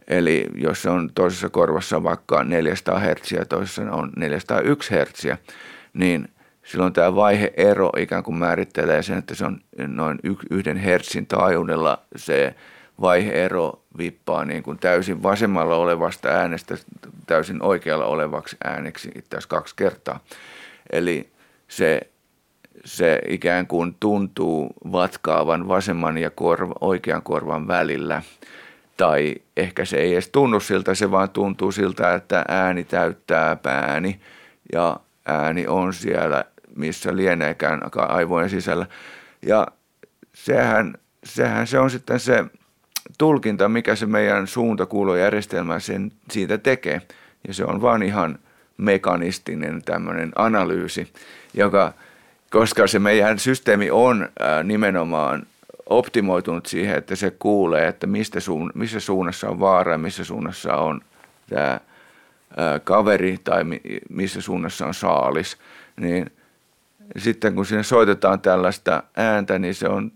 [0.09, 5.25] Eli jos on toisessa korvassa vaikka 400 Hz ja toisessa on 401 Hz,
[5.95, 6.29] niin
[6.71, 10.19] silloin tämä vaiheero ikään kuin määrittelee sen, että se on noin
[10.51, 12.55] yhden hertsin taajuudella se
[13.01, 16.77] vaiheero vippaa niin kuin täysin vasemmalla olevasta äänestä
[17.27, 20.21] täysin oikealla olevaksi ääneksi itse asiassa kaksi kertaa.
[20.93, 21.31] Eli
[21.69, 22.01] se,
[22.85, 28.23] se ikään kuin tuntuu vatkaavan vasemman ja korva, oikean korvan välillä–
[29.01, 34.21] tai ehkä se ei edes tunnu siltä, se vaan tuntuu siltä, että ääni täyttää pääni
[34.73, 36.45] ja ääni on siellä,
[36.81, 38.87] missä lieneekään aivojen sisällä.
[39.47, 39.67] Ja
[40.35, 42.45] sehän, sehän se on sitten se
[43.19, 47.03] tulkinta, mikä se meidän suuntakuulojärjestelmä sen siitä tekee.
[47.49, 48.39] Ja se on vaan ihan
[48.77, 51.13] mekanistinen tämmöinen analyysi,
[51.55, 51.93] joka,
[52.51, 54.29] koska se meidän systeemi on
[54.65, 55.47] nimenomaan
[55.87, 60.77] optimoitunut siihen, että se kuulee, että mistä suun, missä suunnassa on vaara ja missä suunnassa
[60.77, 61.01] on
[61.49, 61.81] tämä
[62.85, 63.65] kaveri tai
[64.11, 65.57] missä suunnassa on saalis,
[66.01, 66.31] niin
[67.17, 70.13] sitten kun sinne soitetaan tällaista ääntä, niin se on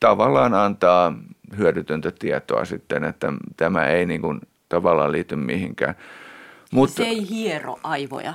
[0.00, 1.12] tavallaan antaa
[1.56, 5.94] hyödytöntä tietoa sitten, että tämä ei niin kuin tavallaan liity mihinkään.
[6.72, 8.34] Mutta, se ei hiero aivoja.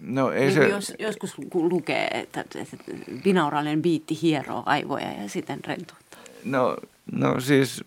[0.00, 0.68] No ei niin se...
[0.68, 2.76] Jos, joskus lukee, että, että
[3.24, 6.20] binauraalinen biitti hieroo aivoja ja sitten rentouttaa.
[6.44, 6.76] No,
[7.12, 7.84] no siis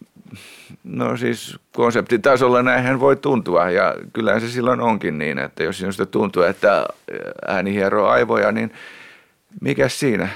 [0.83, 6.05] No siis konseptitasolla näinhän voi tuntua ja kyllä se silloin onkin niin, että jos sinusta
[6.05, 6.85] tuntuu, että
[7.47, 8.71] ääni hieroo aivoja, niin
[9.61, 10.29] mikä siinä?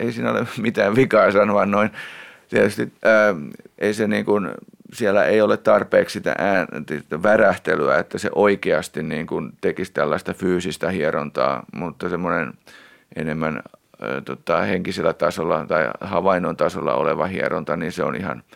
[0.00, 1.90] Ei siinä ole mitään vikaa sanoa noin.
[2.48, 3.34] Tietysti ää,
[3.78, 4.50] ei se niin kuin,
[4.92, 10.90] siellä ei ole tarpeeksi sitä ääntä, värähtelyä, että se oikeasti niin kuin tekisi tällaista fyysistä
[10.90, 12.52] hierontaa, mutta semmoinen
[13.16, 13.62] enemmän
[14.00, 18.42] ää, tota, henkisellä tasolla tai havainnon tasolla oleva hieronta, niin se on ihan–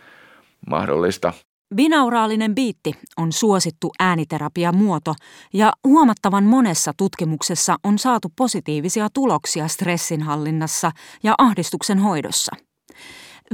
[0.67, 1.33] mahdollista.
[1.75, 5.15] Binauraalinen biitti on suosittu ääniterapiamuoto
[5.53, 12.53] ja huomattavan monessa tutkimuksessa on saatu positiivisia tuloksia stressinhallinnassa ja ahdistuksen hoidossa.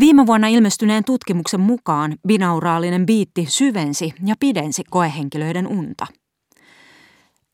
[0.00, 6.06] Viime vuonna ilmestyneen tutkimuksen mukaan binauraalinen biitti syvensi ja pidensi koehenkilöiden unta.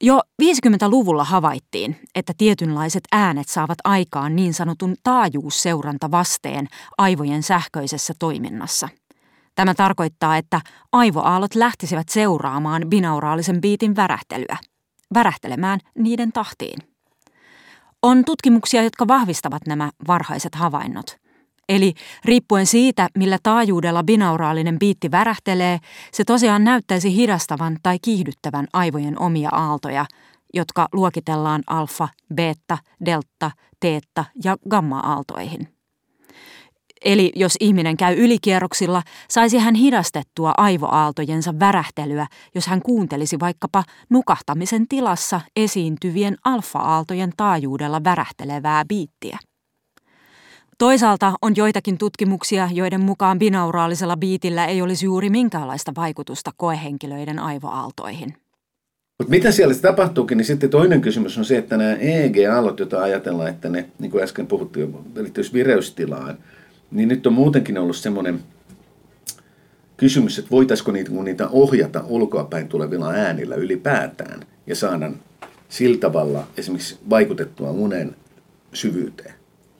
[0.03, 8.89] Jo 50-luvulla havaittiin, että tietynlaiset äänet saavat aikaan niin sanotun taajuusseurantavasteen aivojen sähköisessä toiminnassa–
[9.57, 10.61] Tämä tarkoittaa, että
[10.93, 14.57] aivoaallot lähtisivät seuraamaan binauraalisen biitin värähtelyä,
[15.15, 16.79] värähtelemään niiden tahtiin.
[18.03, 21.17] On tutkimuksia, jotka vahvistavat nämä varhaiset havainnot.
[21.69, 25.79] Eli riippuen siitä, millä taajuudella binauraalinen biitti värähtelee,
[26.13, 30.07] se tosiaan näyttäisi hidastavan tai kiihdyttävän aivojen omia aaltoja,
[30.55, 35.76] jotka luokitellaan alfa, beta, delta, teetta ja gamma-aaltoihin.
[37.07, 44.89] Eli jos ihminen käy ylikierroksilla, saisi hän hidastettua aivoaaltojensa värähtelyä, jos hän kuuntelisi vaikkapa nukahtamisen
[44.89, 49.39] tilassa esiintyvien alfa-aaltojen taajuudella värähtelevää biittiä.
[50.79, 58.35] Toisaalta on joitakin tutkimuksia, joiden mukaan binauraalisella biitillä ei olisi juuri minkäänlaista vaikutusta koehenkilöiden aivoaaltoihin.
[59.19, 63.51] Mutta mitä siellä tapahtuukin, niin sitten toinen kysymys on se, että nämä EEG-aallot, joita ajatellaan,
[63.51, 66.39] että ne, niin kuin äsken puhuttiin, liittyisi vireystilaan–
[66.91, 68.41] niin nyt on muutenkin ollut semmoinen
[69.97, 75.11] kysymys, että voitaisiko niitä, niitä ohjata ulkoapäin tulevilla äänillä ylipäätään ja saada
[75.69, 78.17] sillä tavalla esimerkiksi vaikutettua unen
[78.73, 79.35] syvyyteen.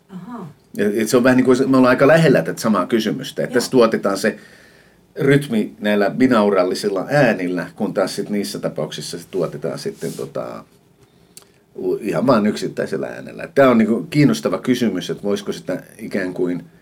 [0.09, 0.47] Aha.
[0.77, 3.55] Ja, se on vähän niin kuin, me ollaan aika lähellä tätä samaa kysymystä, että Joo.
[3.55, 4.39] tässä tuotetaan se
[5.17, 10.65] rytmi näillä binaurallisilla äänillä, kun taas sit niissä tapauksissa se tuotetaan sitten tota,
[12.01, 13.49] ihan vain yksittäisellä äänellä.
[13.55, 16.65] Tämä on niin kiinnostava kysymys, että voisiko sitä ikään kuin–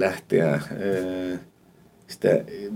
[0.00, 0.60] lähteä
[2.08, 2.28] sitä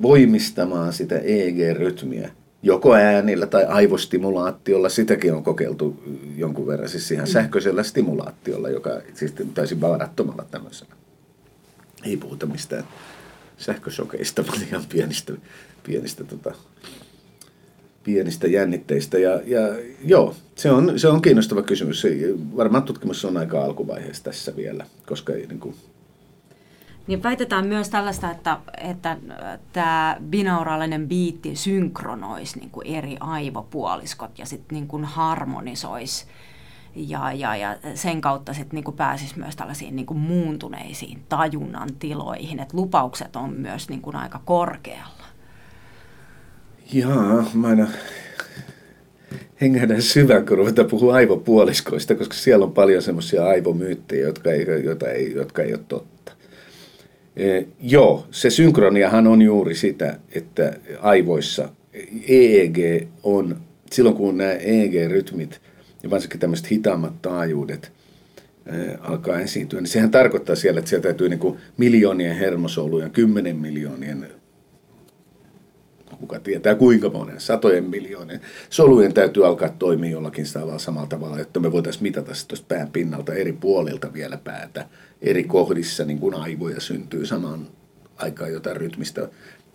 [0.03, 2.31] voimistamaan sitä EEG-rytmiä.
[2.63, 6.03] Joko äänillä tai aivostimulaatiolla, sitäkin on kokeiltu
[6.37, 7.33] jonkun verran, siis ihan mm.
[7.33, 10.95] sähköisellä stimulaatiolla, joka siis taisi varattomalla tämmöisellä.
[12.05, 12.85] Ei puhuta mistään
[13.59, 15.33] sähkösokeista, vaan ihan pienistä,
[15.87, 16.55] pienistä, tota,
[18.05, 19.19] pienistä jännitteistä.
[19.19, 19.61] Ja, ja
[20.05, 22.07] joo, se on, se on kiinnostava kysymys.
[22.57, 25.75] Varmaan tutkimus on aika alkuvaiheessa tässä vielä, koska ei, niin kuin,
[27.09, 29.17] niin väitetään myös tällaista, että, että
[29.73, 36.27] tämä binauraalinen biitti synkronoisi niin kuin eri aivopuoliskot ja sitten niin harmonisoisi
[36.95, 42.61] ja, ja, ja sen kautta sitten niin pääsisi myös tällaisiin niin kuin muuntuneisiin tajunnan tiloihin,
[42.61, 45.25] että lupaukset on myös niin kuin aika korkealla.
[46.93, 47.87] Jaa, mä aina
[49.61, 55.09] hengähdän syvään, kun ruvetaan puhua aivopuoliskoista, koska siellä on paljon semmoisia aivomyyttejä, jotka ei, jotka,
[55.09, 56.18] ei, jotka ei ole totta.
[57.39, 61.69] Eh, joo, se synkroniahan on juuri sitä, että aivoissa
[62.29, 62.79] EEG
[63.23, 63.57] on,
[63.93, 65.61] silloin kun nämä EEG-rytmit
[66.03, 67.93] ja varsinkin tämmöiset hitaammat taajuudet
[68.67, 73.57] eh, alkaa esiintyä, niin sehän tarkoittaa siellä, että siellä täytyy niin kuin miljoonien hermosolujen, kymmenen
[73.57, 74.27] miljoonien
[76.21, 81.61] kuka tietää kuinka monen, satojen miljoonien solujen täytyy alkaa toimia jollakin tavalla samalla tavalla, että
[81.61, 84.87] me voitaisiin mitata tuosta pään pinnalta eri puolilta vielä päätä
[85.23, 87.67] eri kohdissa niin kuin aivoja syntyy samaan
[88.17, 89.29] aikaan jotain rytmistä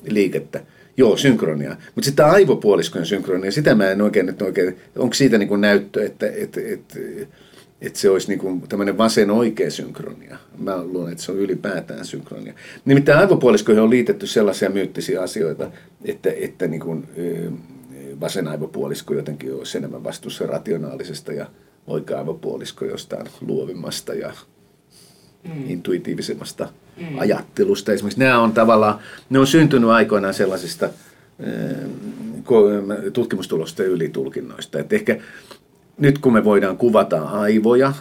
[0.08, 0.63] liikettä.
[0.97, 1.75] Joo, synkronia.
[1.95, 6.62] Mutta sitten aivopuoliskojen synkronia, sitä mä en oikein, oikein onko siitä niin näyttö, että, että,
[6.65, 6.99] että,
[7.83, 10.37] että se olisi niin kuin tämmöinen vasen oikea synkronia.
[10.57, 12.53] Mä luulen, että se on ylipäätään synkronia.
[12.85, 15.71] Nimittäin aivopuoliskoihin on liitetty sellaisia myyttisiä asioita,
[16.05, 17.07] että, että niin kuin,
[18.19, 21.45] vasen aivopuolisko jotenkin olisi enemmän vastuussa rationaalisesta ja
[21.87, 24.33] oikea aivopuolisko jostain luovimmasta ja
[25.43, 25.69] mm.
[25.69, 27.19] intuitiivisemmasta mm.
[27.19, 27.93] ajattelusta.
[27.93, 30.89] Esimerkiksi nämä on tavallaan, ne on syntynyt aikoinaan sellaisista
[33.13, 34.79] tutkimustulosten ylitulkinnoista.
[34.79, 35.19] Että ehkä
[35.97, 37.93] nyt kun me voidaan kuvata aivoja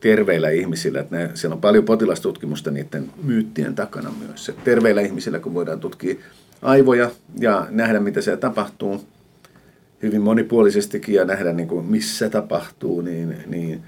[0.00, 4.48] terveillä ihmisillä, että ne, siellä on paljon potilastutkimusta niiden myyttien takana myös.
[4.48, 6.14] Että terveillä ihmisillä, kun voidaan tutkia
[6.62, 9.04] aivoja ja nähdä, mitä siellä tapahtuu
[10.02, 13.82] hyvin monipuolisestikin ja nähdä, niin kuin, missä tapahtuu, niin, niin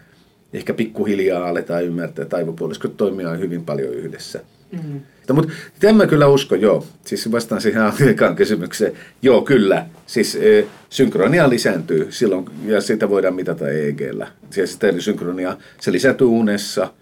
[0.53, 4.41] ehkä pikkuhiljaa aletaan ymmärtää, että aivopuoliskot toimia hyvin paljon yhdessä.
[4.73, 5.01] Mm.
[5.33, 6.87] Mutta tämän mä kyllä uskon, joo.
[7.05, 8.93] Siis vastaan siihen ekaan kysymykseen.
[9.23, 9.87] Joo, kyllä.
[10.07, 14.29] Siis e, synkronia lisääntyy silloin, ja sitä voidaan mitata EEG-llä.
[14.51, 16.93] Siis sitä synkronia, se lisääntyy unessa,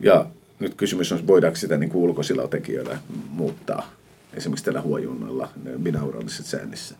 [0.00, 0.26] ja
[0.58, 3.90] nyt kysymys on, voidaanko sitä niin ulkoisilla tekijöillä muuttaa.
[4.34, 5.48] Esimerkiksi tällä huojunnalla,
[5.82, 6.94] binauraalisessa säännissä.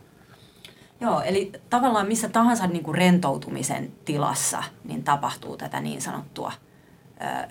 [1.00, 6.52] Joo, eli tavallaan missä tahansa niin kuin rentoutumisen tilassa niin tapahtuu tätä niin sanottua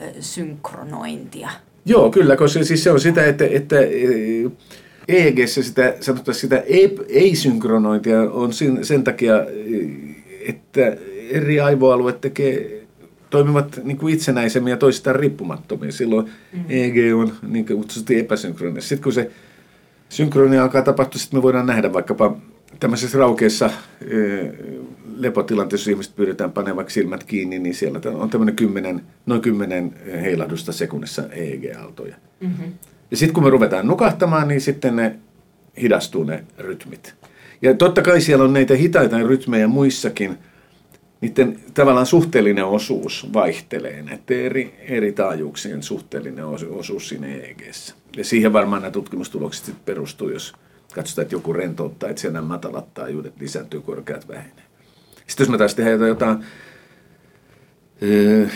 [0.01, 1.49] ö, synkronointia.
[1.85, 3.75] Joo, kyllä, koska siis se on sitä, että, että
[5.07, 6.63] eeg sitä, sanotaan sitä
[7.09, 9.35] ei-synkronointia on sen, sen takia,
[10.47, 10.97] että
[11.29, 12.81] eri aivoalueet tekee
[13.29, 15.91] toimivat niin kuin itsenäisemmin ja toisistaan riippumattomia.
[15.91, 16.63] Silloin mm.
[16.69, 18.81] EEG on niin kutsutusti epäsynkroninen.
[18.81, 19.31] Sitten kun se
[20.09, 22.37] synkronia alkaa tapahtua, sitten me voidaan nähdä vaikkapa
[22.79, 23.69] tämmöisessä raukeessa
[25.21, 30.71] lepotilanteessa, jos ihmiset pyydetään panemaan silmät kiinni, niin siellä on tämmöinen kymmenen, noin kymmenen heilahdusta
[30.71, 32.15] sekunnissa EEG-aaltoja.
[32.39, 32.73] Mm-hmm.
[33.11, 35.15] Ja sitten kun me ruvetaan nukahtamaan, niin sitten ne
[35.81, 37.13] hidastuu ne rytmit.
[37.61, 40.37] Ja totta kai siellä on näitä hitaita rytmejä muissakin,
[41.21, 47.95] niiden tavallaan suhteellinen osuus vaihtelee, näiden eri, eri taajuuksien suhteellinen osuus siinä EEGssä.
[48.17, 50.53] Ja siihen varmaan nämä tutkimustulokset perustuu, jos
[50.93, 54.70] katsotaan, että joku rentouttaa, että siellä nämä matalat taajuudet lisääntyy, korkeat vähenee.
[55.27, 56.37] Sitten jos me taas tehdään jotain
[58.03, 58.47] ö,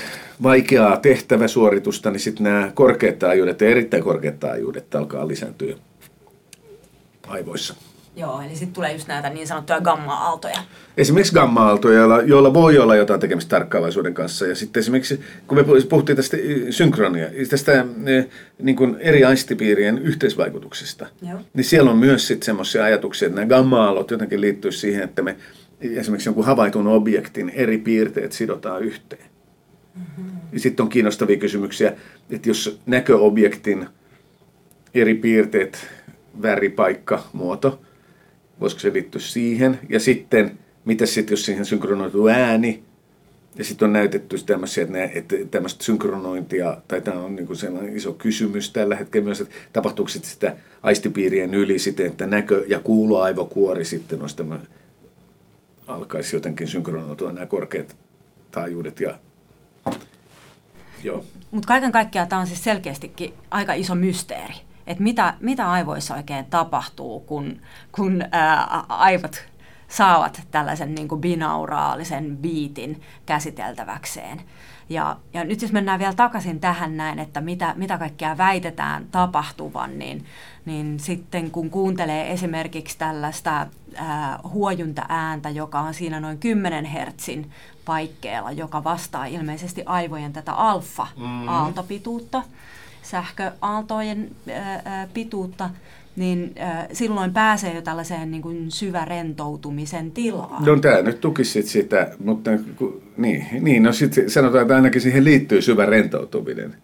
[0.44, 5.76] vaikeaa tehtäväsuoritusta, niin sitten nämä korkeat taajuudet ja erittäin korkeat taajuudet alkaa lisääntyä
[7.28, 7.76] aivoissa.
[8.18, 10.60] Joo, eli sitten tulee just näitä niin sanottuja gamma-aaltoja.
[10.98, 14.48] Esimerkiksi gamma-aaltoja, joilla, joilla voi olla jotain tekemistä tarkkaavaisuuden kanssa.
[14.48, 16.38] Ja sitten esimerkiksi, kun me puhuttiin tästä
[16.70, 17.86] synkronia, tästä
[18.60, 21.40] niin kuin eri aistipiirien yhteisvaikutuksista, Joo.
[21.54, 25.36] niin siellä on myös sitten semmoisia ajatuksia, että nämä gamma-aallot jotenkin liittyy siihen, että me
[25.82, 29.26] esimerkiksi jonkun havaitun objektin eri piirteet sidotaan yhteen.
[29.96, 30.60] Mm-hmm.
[30.60, 31.94] Sitten on kiinnostavia kysymyksiä,
[32.30, 33.88] että jos näköobjektin
[34.94, 35.88] eri piirteet,
[36.42, 37.82] väri, paikka, muoto,
[38.60, 39.80] voisiko se liittyä siihen.
[39.90, 42.84] Ja sitten, mitä sitten, jos siihen synkronoituu ääni,
[43.58, 47.98] ja sitten on näytetty tämmöisiä, että, ne, että tämmöistä synkronointia, tai tämä on niin sellainen
[47.98, 53.86] iso kysymys tällä hetkellä myös, että tapahtuuko sitä aistipiirien yli siten, että näkö- ja kuuloaivokuori
[53.86, 54.60] sitten olisi tämä,
[55.88, 57.96] alkaisi jotenkin synkronoitua nämä korkeat
[58.52, 59.20] taajuudet ja
[61.04, 61.26] Joo.
[61.52, 64.56] Mutta kaiken kaikkiaan tämä on siis selkeästikin aika iso mysteeri
[64.88, 69.46] että mitä, mitä aivoissa oikein tapahtuu, kun, kun ää, aivot
[69.88, 74.42] saavat tällaisen niin kuin binauraalisen biitin käsiteltäväkseen.
[74.90, 80.00] Ja, ja nyt jos mennään vielä takaisin tähän näin, että mitä, mitä kaikkea väitetään tapahtuvan,
[80.00, 80.26] niin,
[80.66, 87.52] niin sitten kun kuuntelee esimerkiksi tällaista ää, huojunta-ääntä, joka on siinä noin 10 hertsin
[87.86, 92.46] paikkeella, joka vastaa ilmeisesti aivojen tätä alfa-aaltopituutta, mm
[93.06, 94.32] sähköaaltojen
[95.14, 95.70] pituutta,
[96.16, 96.56] niin
[96.94, 100.66] silloin pääsee jo tällaiseen niin kuin syvärentoutumisen tilaan.
[100.66, 102.52] No tämä nyt tukisi sitä, mutta
[103.18, 106.76] niin, niin no sitten sanotaan, että ainakin siihen liittyy syvä rentoutuminen.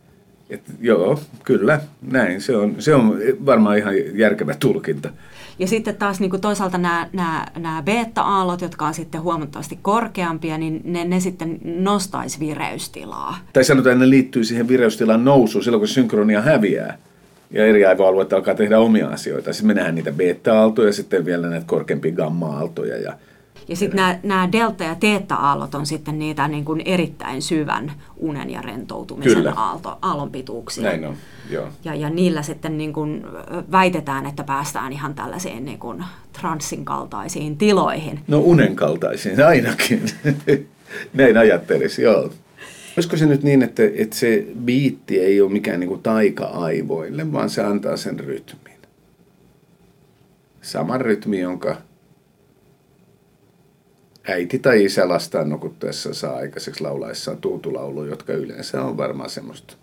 [0.50, 2.41] Et, joo, kyllä, näin.
[2.41, 5.10] Se on, se on varmaan ihan järkevä tulkinta.
[5.62, 10.58] Ja sitten taas niin kuin toisaalta nämä, nämä, nämä beta-aallot, jotka on sitten huomattavasti korkeampia,
[10.58, 13.38] niin ne, ne sitten nostaisi vireystilaa.
[13.54, 16.97] Tai sanotaan, että ne liittyy siihen vireystilan nousuun silloin, kun synkronia häviää.
[17.52, 19.54] Ja eri aivoalueet alkaa tehdä omia asioita.
[19.54, 22.97] Sitten me nähdään niitä beta-aaltoja ja sitten vielä näitä korkeampia gamma-aaltoja.
[22.97, 23.13] Ja
[23.67, 28.50] ja sitten nämä, nämä delta- ja teetta-aallot on sitten niitä niin kuin erittäin syvän unen
[28.50, 29.54] ja rentoutumisen Kyllä.
[29.56, 30.84] aalto, aallonpituuksia.
[30.84, 31.15] Näin on,
[31.50, 31.67] joo.
[31.84, 33.26] Ja, ja niillä sitten niin kuin
[33.71, 38.19] väitetään, että päästään ihan tällaisiin niin kuin transsin kaltaisiin tiloihin.
[38.28, 40.02] No unen kaltaisiin ainakin.
[41.13, 42.30] Näin ajattelisi, joo.
[42.97, 47.50] Olisiko se nyt niin, että, että se biitti ei ole mikään niin kuin taika-aivoille, vaan
[47.50, 48.71] se antaa sen rytmin?
[50.62, 51.78] Saman rytmi, jonka
[54.28, 59.74] äiti tai isä lastaan nukuttuessa saa aikaiseksi laulaessaan tuutulaulu, jotka yleensä on varmaan semmoista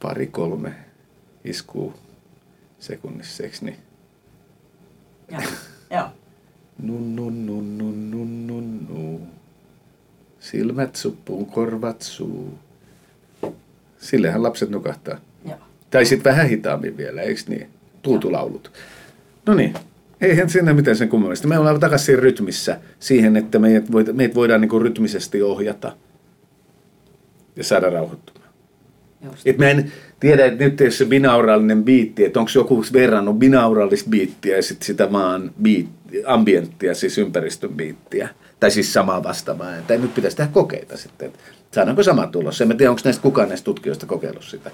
[0.00, 0.74] pari-kolme
[1.44, 1.94] iskuu
[2.78, 3.76] sekunnissa, eikö niin?
[5.90, 6.08] Joo.
[6.78, 9.28] Nun, nun, nun, nun, nun, nun, nun.
[10.40, 12.58] Silmät suppuun, korvat suu.
[13.98, 15.18] Sillehän lapset nukahtaa.
[15.44, 15.58] Joo.
[15.90, 17.70] Tai sitten vähän hitaammin vielä, eikö niin?
[18.02, 18.72] Tuutulaulut.
[19.46, 19.74] No niin,
[20.20, 21.48] Eihän siinä mitään sen kummallista.
[21.48, 25.92] Me ollaan takaisin siinä rytmissä siihen, että meidät, voida, meidät voidaan niin rytmisesti ohjata
[27.56, 28.48] ja saada rauhoittumaan.
[29.44, 34.10] Et mä en tiedä, että nyt jos se binauraalinen biitti, että onko joku verrannut binauraalista
[34.10, 38.28] biittiä ja sit sitä maan biitti, ambienttia, siis ympäristön biittiä.
[38.60, 39.72] Tai siis samaa vastaavaa.
[39.86, 41.38] Tai nyt pitäisi tehdä kokeita sitten, että
[41.70, 42.60] saadaanko sama tulos.
[42.60, 44.70] En mä tiedä, onko näistä kukaan näistä tutkijoista kokeillut sitä.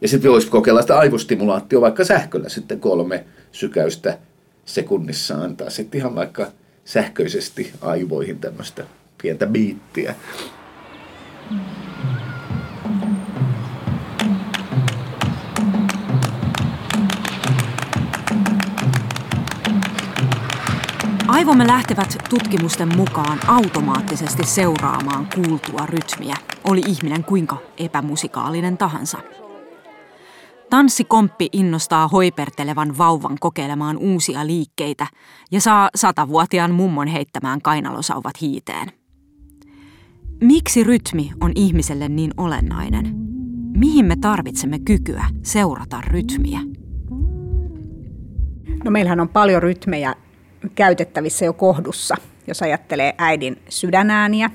[0.00, 4.18] Ja sitten voisi kokeilla sitä aivostimulaatio vaikka sähköllä sitten kolme sykäystä
[4.64, 6.46] sekunnissa antaa sitten ihan vaikka
[6.84, 8.84] sähköisesti aivoihin tämmöistä
[9.22, 10.14] pientä biittiä.
[21.28, 29.18] Aivomme lähtevät tutkimusten mukaan automaattisesti seuraamaan kuultua rytmiä, oli ihminen kuinka epämusikaalinen tahansa.
[30.72, 35.06] Tanssikomppi innostaa hoipertelevan vauvan kokeilemaan uusia liikkeitä
[35.50, 38.92] ja saa satavuotiaan mummon heittämään kainalosauvat hiiteen.
[40.40, 43.14] Miksi rytmi on ihmiselle niin olennainen?
[43.76, 46.60] Mihin me tarvitsemme kykyä seurata rytmiä?
[48.84, 50.14] No meillähän on paljon rytmejä
[50.74, 52.14] käytettävissä jo kohdussa,
[52.46, 54.50] jos ajattelee äidin sydänääniä.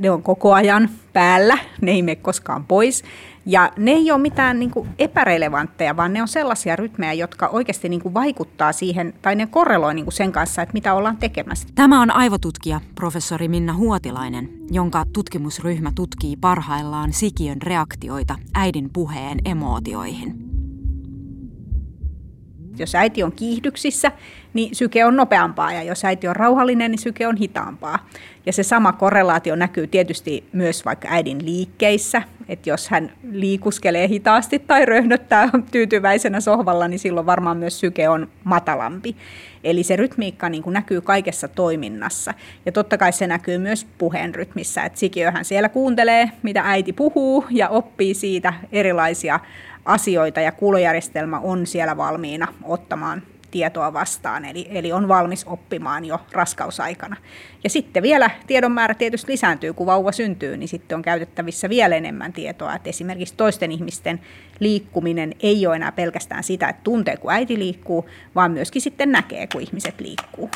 [0.00, 3.04] Ne on koko ajan päällä, ne ei mene koskaan pois.
[3.46, 7.88] Ja ne ei ole mitään niin kuin epärelevantteja, vaan ne on sellaisia rytmejä, jotka oikeasti
[7.88, 11.68] niin kuin vaikuttaa siihen, tai ne korreloi niin kuin sen kanssa, että mitä ollaan tekemässä.
[11.74, 20.55] Tämä on aivotutkija professori Minna Huotilainen, jonka tutkimusryhmä tutkii parhaillaan sikiön reaktioita äidin puheen emootioihin
[22.78, 24.12] jos äiti on kiihdyksissä,
[24.54, 28.08] niin syke on nopeampaa ja jos äiti on rauhallinen, niin syke on hitaampaa.
[28.46, 34.58] Ja se sama korrelaatio näkyy tietysti myös vaikka äidin liikkeissä, että jos hän liikuskelee hitaasti
[34.58, 39.16] tai röhnöttää tyytyväisenä sohvalla, niin silloin varmaan myös syke on matalampi.
[39.64, 42.34] Eli se rytmiikka niin kuin näkyy kaikessa toiminnassa.
[42.66, 47.44] Ja totta kai se näkyy myös puheen rytmissä, että sikiöhän siellä kuuntelee, mitä äiti puhuu
[47.50, 49.40] ja oppii siitä erilaisia
[49.86, 56.20] asioita ja kuulojärjestelmä on siellä valmiina ottamaan tietoa vastaan, eli, eli on valmis oppimaan jo
[56.32, 57.16] raskausaikana.
[57.64, 61.96] Ja sitten vielä tiedon määrä tietysti lisääntyy, kun vauva syntyy, niin sitten on käytettävissä vielä
[61.96, 64.20] enemmän tietoa, että esimerkiksi toisten ihmisten
[64.60, 69.46] liikkuminen ei ole enää pelkästään sitä, että tuntee, kun äiti liikkuu, vaan myöskin sitten näkee,
[69.52, 70.50] kun ihmiset liikkuu.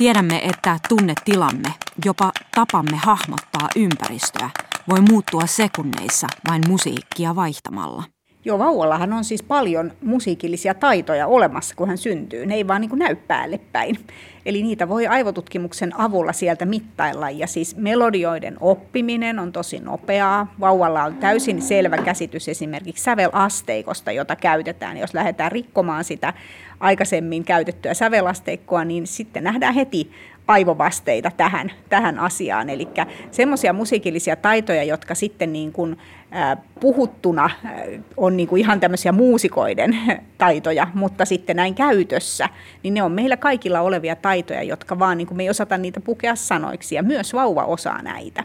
[0.00, 1.68] Tiedämme, että tunnetilamme,
[2.04, 4.50] jopa tapamme hahmottaa ympäristöä,
[4.88, 8.02] voi muuttua sekunneissa vain musiikkia vaihtamalla.
[8.44, 12.46] Joo, vauvallahan on siis paljon musiikillisia taitoja olemassa, kun hän syntyy.
[12.46, 13.98] Ne ei vaan niin näy päälle päin.
[14.46, 17.30] Eli niitä voi aivotutkimuksen avulla sieltä mittailla.
[17.30, 20.54] Ja siis melodioiden oppiminen on tosi nopeaa.
[20.60, 24.96] Vauvalla on täysin selvä käsitys esimerkiksi sävelasteikosta, jota käytetään.
[24.96, 26.32] Jos lähdetään rikkomaan sitä
[26.80, 30.10] aikaisemmin käytettyä sävelasteikkoa, niin sitten nähdään heti
[30.50, 32.70] aivovasteita tähän, tähän asiaan.
[32.70, 32.88] Eli
[33.30, 35.98] semmoisia musiikillisia taitoja, jotka sitten niin kuin,
[36.80, 37.50] puhuttuna
[38.16, 39.98] on niin kuin ihan tämmöisiä muusikoiden
[40.38, 42.48] taitoja, mutta sitten näin käytössä,
[42.82, 46.00] niin ne on meillä kaikilla olevia taitoja, jotka vaan niin kuin me ei osata niitä
[46.00, 48.44] pukea sanoiksi, ja myös vauva osaa näitä.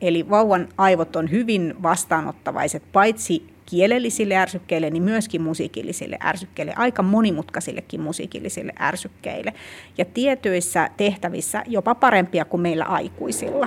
[0.00, 8.00] Eli vauvan aivot on hyvin vastaanottavaiset paitsi kielellisille ärsykkeille, niin myöskin musiikillisille ärsykkeille, aika monimutkaisillekin
[8.00, 9.52] musiikillisille ärsykkeille.
[9.98, 13.66] Ja tietyissä tehtävissä jopa parempia kuin meillä aikuisilla.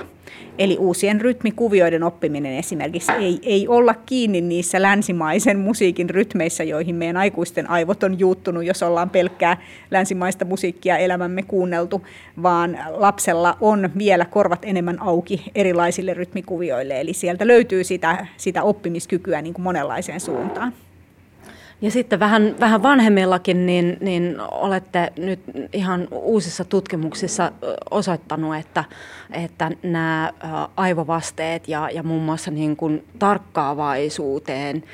[0.58, 7.16] Eli uusien rytmikuvioiden oppiminen esimerkiksi ei, ei olla kiinni niissä länsimaisen musiikin rytmeissä, joihin meidän
[7.16, 9.56] aikuisten aivot on juuttunut, jos ollaan pelkkää
[9.90, 12.06] länsimaista musiikkia elämämme kuunneltu,
[12.42, 17.00] vaan lapsella on vielä korvat enemmän auki erilaisille rytmikuvioille.
[17.00, 20.72] Eli sieltä löytyy sitä, sitä oppimiskykyä niin kuin monenlaiseen suuntaan.
[21.82, 25.40] Ja sitten vähän, vähän vanhemmillakin, niin, niin olette nyt
[25.72, 27.52] ihan uusissa tutkimuksissa
[27.90, 28.84] osoittanut, että,
[29.32, 30.32] että nämä
[30.76, 34.84] aivovasteet ja, ja muun muassa niin kuin tarkkaavaisuuteen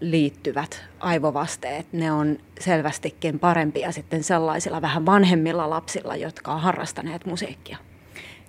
[0.00, 7.78] liittyvät aivovasteet, ne on selvästikin parempia sitten sellaisilla vähän vanhemmilla lapsilla, jotka on harrastaneet musiikkia.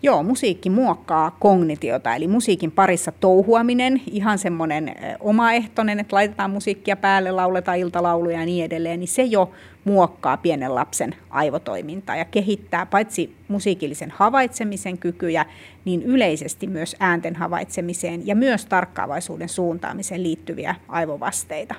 [0.02, 7.32] Joo, musiikki muokkaa kognitiota, eli musiikin parissa touhuaminen, ihan semmoinen omaehtoinen, että laitetaan musiikkia päälle,
[7.32, 9.52] lauletaan iltalauluja ja niin edelleen, niin se jo
[9.86, 15.46] muokkaa pienen lapsen aivotoimintaa ja kehittää paitsi musiikillisen havaitsemisen kykyjä,
[15.86, 21.76] niin yleisesti myös äänten havaitsemiseen ja myös tarkkaavaisuuden suuntaamiseen liittyviä aivovasteita.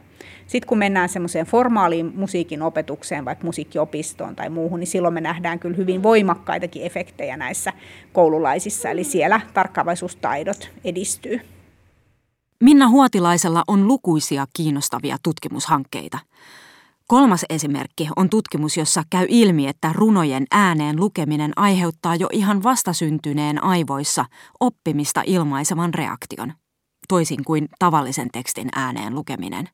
[0.46, 5.58] Sitten kun mennään semmoiseen formaaliin musiikin opetukseen, vaikka musiikkiopistoon tai muuhun, niin silloin me nähdään
[5.58, 7.72] kyllä hyvin voimakkaitakin efektejä näissä
[8.12, 11.40] koululaisissa, eli siellä tarkkaavaisuustaidot edistyy.
[12.60, 16.18] Minna Huotilaisella on lukuisia kiinnostavia tutkimushankkeita–
[17.08, 23.64] Kolmas esimerkki on tutkimus, jossa käy ilmi, että runojen ääneen lukeminen aiheuttaa jo ihan vastasyntyneen
[23.64, 24.24] aivoissa
[24.60, 26.52] oppimista ilmaisevan reaktion.
[27.08, 29.68] toisin kuin tavallisen tekstin ääneen lukeminen.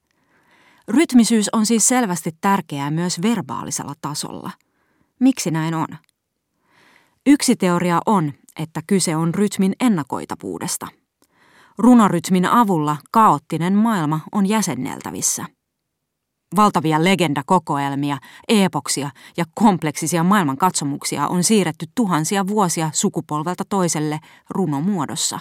[0.88, 4.50] Rytmisyys on siis selvästi tärkeää myös verbaalisella tasolla.
[5.20, 5.88] Miksi näin on?
[7.26, 10.86] Yksi teoria on, että kyse on rytmin ennakoitavuudesta.
[11.78, 15.44] Runorytmin avulla kaoottinen maailma on jäsenneltävissä.
[16.56, 24.18] Valtavia legendakokoelmia, epoksia ja kompleksisia maailmankatsomuksia on siirretty tuhansia vuosia sukupolvelta toiselle
[24.50, 25.38] runomuodossa.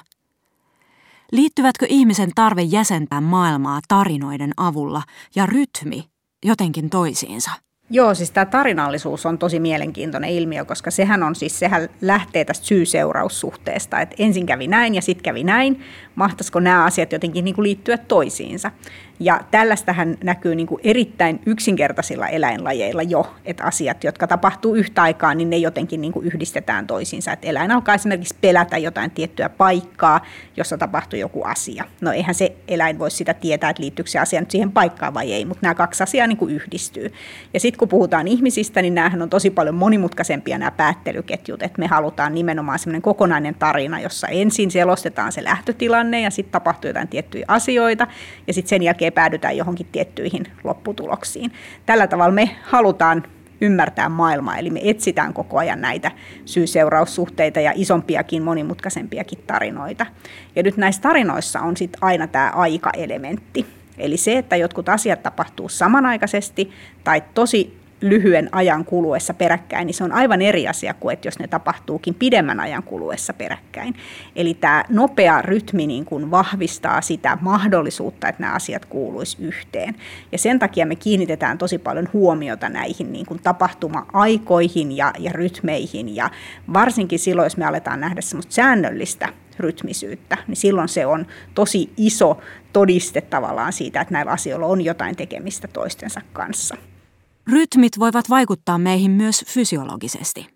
[1.32, 5.02] Liittyvätkö ihmisen tarve jäsentää maailmaa tarinoiden avulla
[5.36, 6.04] ja rytmi
[6.46, 7.52] jotenkin toisiinsa?
[7.94, 12.66] Joo, siis tämä tarinallisuus on tosi mielenkiintoinen ilmiö, koska sehän on siis, sehän lähtee tästä
[12.66, 15.82] syy-seuraussuhteesta, että ensin kävi näin ja sitten kävi näin,
[16.16, 18.72] mahtaisiko nämä asiat jotenkin niin kuin liittyä toisiinsa.
[19.20, 25.34] Ja tällaistähän näkyy niin kuin erittäin yksinkertaisilla eläinlajeilla jo, että asiat, jotka tapahtuu yhtä aikaa,
[25.34, 27.32] niin ne jotenkin niin kuin yhdistetään toisiinsa.
[27.32, 30.26] Että eläin alkaa esimerkiksi pelätä jotain tiettyä paikkaa,
[30.58, 31.84] jossa tapahtuu joku asia.
[32.02, 35.34] No eihän se eläin voi sitä tietää, että liittyykö se asia nyt siihen paikkaan vai
[35.34, 37.14] ei, mutta nämä kaksi asiaa niin kuin yhdistyy.
[37.54, 41.88] Ja sitten kun puhutaan ihmisistä, niin näähän on tosi paljon monimutkaisempia nämä päättelyketjut, että me
[41.88, 45.44] halutaan nimenomaan semmoinen kokonainen tarina, jossa ensin selostetaan se
[46.02, 48.08] lähtötilanne ja sitten tapahtuu jotain tiettyjä asioita
[48.48, 51.52] ja sitten sen jälkeen päädytään johonkin tiettyihin lopputuloksiin.
[51.86, 53.24] Tällä tavalla me halutaan
[53.62, 56.12] ymmärtää maailmaa, eli me etsitään koko ajan näitä
[56.46, 60.06] syy-seuraussuhteita ja isompiakin, monimutkaisempiakin tarinoita.
[60.56, 63.66] Ja nyt näissä tarinoissa on sitten aina tämä aika-elementti.
[63.98, 66.72] Eli se, että jotkut asiat tapahtuu samanaikaisesti
[67.04, 71.40] tai tosi lyhyen ajan kuluessa peräkkäin, niin se on aivan eri asia kuin, että jos
[71.40, 73.96] ne tapahtuukin pidemmän ajan kuluessa peräkkäin.
[74.36, 79.96] Eli tämä nopea rytmi niin kuin vahvistaa sitä mahdollisuutta, että nämä asiat kuuluisi yhteen.
[80.32, 86.16] Ja sen takia me kiinnitetään tosi paljon huomiota näihin niin kuin tapahtuma-aikoihin ja, ja rytmeihin.
[86.16, 86.30] Ja
[86.74, 89.30] varsinkin silloin, jos me aletaan nähdä semmoista säännöllistä
[89.60, 91.26] rytmisyyttä, niin silloin se on
[91.56, 92.38] tosi iso
[92.74, 96.76] todiste tavallaan siitä, että näillä asioilla on jotain tekemistä toistensa kanssa.
[97.48, 100.48] Rytmit voivat vaikuttaa meihin myös fysiologisesti.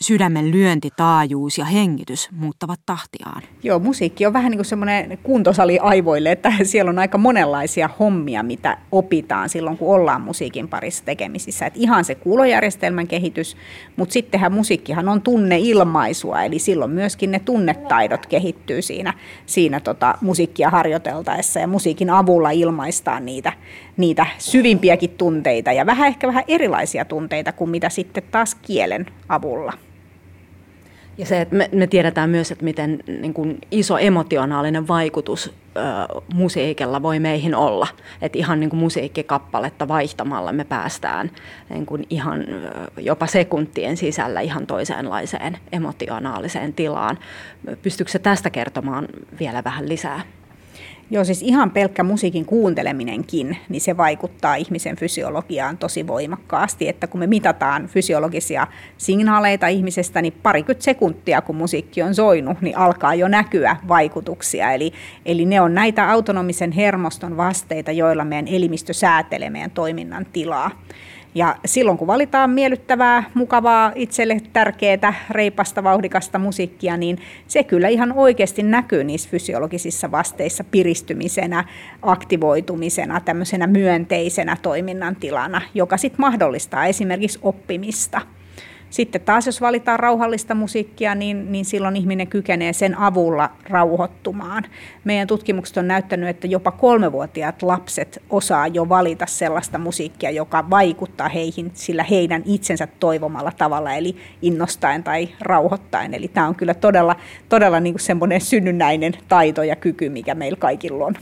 [0.00, 3.42] Sydämen lyönti, taajuus ja hengitys muuttavat tahtiaan.
[3.62, 8.42] Joo, musiikki on vähän niin kuin semmoinen kuntosali aivoille, että siellä on aika monenlaisia hommia,
[8.42, 11.66] mitä opitaan silloin, kun ollaan musiikin parissa tekemisissä.
[11.66, 13.56] Että ihan se kuulojärjestelmän kehitys,
[13.96, 19.14] mutta sittenhän musiikkihan on tunneilmaisua, eli silloin myöskin ne tunnetaidot kehittyy siinä,
[19.46, 23.52] siinä tota musiikkia harjoiteltaessa ja musiikin avulla ilmaistaan niitä,
[23.96, 29.72] niitä syvimpiäkin tunteita ja vähän ehkä vähän erilaisia tunteita kuin mitä sitten taas kielen avulla.
[31.18, 35.80] Ja se, että me, me tiedetään myös, että miten niin kuin iso emotionaalinen vaikutus ö,
[36.34, 37.86] musiikilla voi meihin olla.
[38.22, 41.30] Että ihan niin kuin musiikkikappaletta vaihtamalla me päästään
[41.70, 42.44] niin kuin ihan
[42.98, 47.18] jopa sekuntien sisällä ihan toisenlaiseen emotionaaliseen tilaan.
[47.82, 50.20] Pystyykö se tästä kertomaan vielä vähän lisää?
[51.10, 57.20] Joo, siis ihan pelkkä musiikin kuunteleminenkin, niin se vaikuttaa ihmisen fysiologiaan tosi voimakkaasti, että kun
[57.20, 63.28] me mitataan fysiologisia signaaleita ihmisestä, niin parikymmentä sekuntia, kun musiikki on soinut, niin alkaa jo
[63.28, 64.72] näkyä vaikutuksia.
[64.72, 64.92] Eli,
[65.26, 70.70] eli ne on näitä autonomisen hermoston vasteita, joilla meidän elimistö säätelee meidän toiminnan tilaa.
[71.36, 78.12] Ja silloin kun valitaan miellyttävää, mukavaa, itselle tärkeää, reipasta, vauhdikasta musiikkia, niin se kyllä ihan
[78.12, 81.64] oikeasti näkyy niissä fysiologisissa vasteissa piristymisenä,
[82.02, 88.20] aktivoitumisena, tämmöisenä myönteisenä toiminnan tilana, joka sitten mahdollistaa esimerkiksi oppimista–
[88.96, 94.64] sitten taas jos valitaan rauhallista musiikkia, niin, niin silloin ihminen kykenee sen avulla rauhoittumaan.
[95.04, 101.28] Meidän tutkimukset on näyttänyt, että jopa kolmevuotiaat lapset osaa jo valita sellaista musiikkia, joka vaikuttaa
[101.28, 106.14] heihin sillä heidän itsensä toivomalla tavalla, eli innostaen tai rauhoittaen.
[106.14, 107.16] Eli tämä on kyllä todella,
[107.48, 111.14] todella niin kuin semmoinen synnynnäinen taito ja kyky, mikä meillä kaikilla on.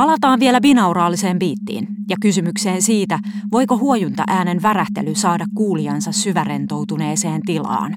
[0.00, 3.18] Palataan vielä binauraaliseen biittiin ja kysymykseen siitä,
[3.52, 7.96] voiko huojunta äänen värähtely saada kuulijansa syvärentoutuneeseen tilaan.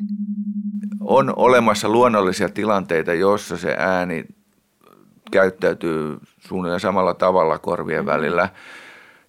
[0.99, 4.25] On olemassa luonnollisia tilanteita, joissa se ääni
[5.31, 8.49] käyttäytyy suunnilleen samalla tavalla korvien välillä.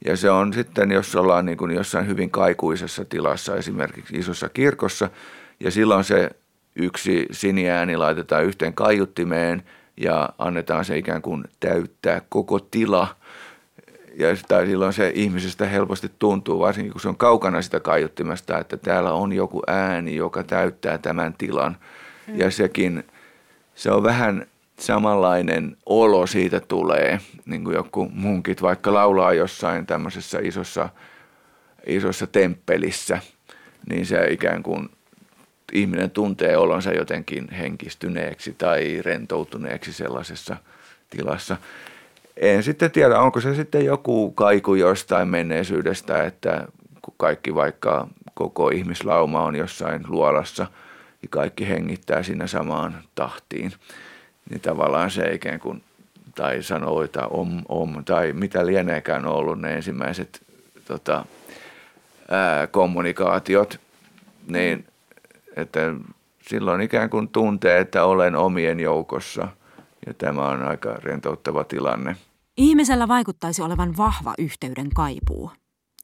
[0.04, 5.10] Ja se on sitten, jos ollaan niin kuin jossain hyvin kaikuisessa tilassa, esimerkiksi isossa kirkossa,
[5.60, 6.30] ja silloin se
[6.76, 9.62] yksi siniääni laitetaan yhteen kaiuttimeen–
[9.96, 13.16] ja annetaan se ikään kuin täyttää koko tila.
[14.16, 18.76] Ja sitä, silloin se ihmisestä helposti tuntuu, varsinkin kun se on kaukana sitä kaiuttimesta, että
[18.76, 21.76] täällä on joku ääni, joka täyttää tämän tilan.
[22.26, 22.38] Mm.
[22.38, 23.04] Ja sekin,
[23.74, 24.46] se on vähän
[24.78, 30.88] samanlainen olo siitä tulee, niin kuin joku munkit vaikka laulaa jossain tämmöisessä isossa,
[31.86, 33.18] isossa temppelissä,
[33.90, 34.88] niin se ikään kuin
[35.74, 40.56] ihminen tuntee olonsa jotenkin henkistyneeksi tai rentoutuneeksi sellaisessa
[41.10, 41.56] tilassa.
[42.36, 46.66] En sitten tiedä, onko se sitten joku kaiku jostain menneisyydestä, että
[47.02, 50.66] kun kaikki vaikka koko ihmislauma on jossain luolassa
[51.22, 53.72] ja kaikki hengittää siinä samaan tahtiin,
[54.50, 55.82] niin tavallaan se ikään kuin,
[56.34, 60.42] tai sanoo, että om, om, tai mitä lieneekään ollut ne ensimmäiset
[60.84, 61.24] tota,
[62.30, 63.80] ää, kommunikaatiot,
[64.48, 64.86] niin
[65.56, 65.80] että
[66.48, 69.48] silloin ikään kuin tuntee, että olen omien joukossa
[70.06, 72.16] ja tämä on aika rentouttava tilanne.
[72.56, 75.50] Ihmisellä vaikuttaisi olevan vahva yhteyden kaipuu.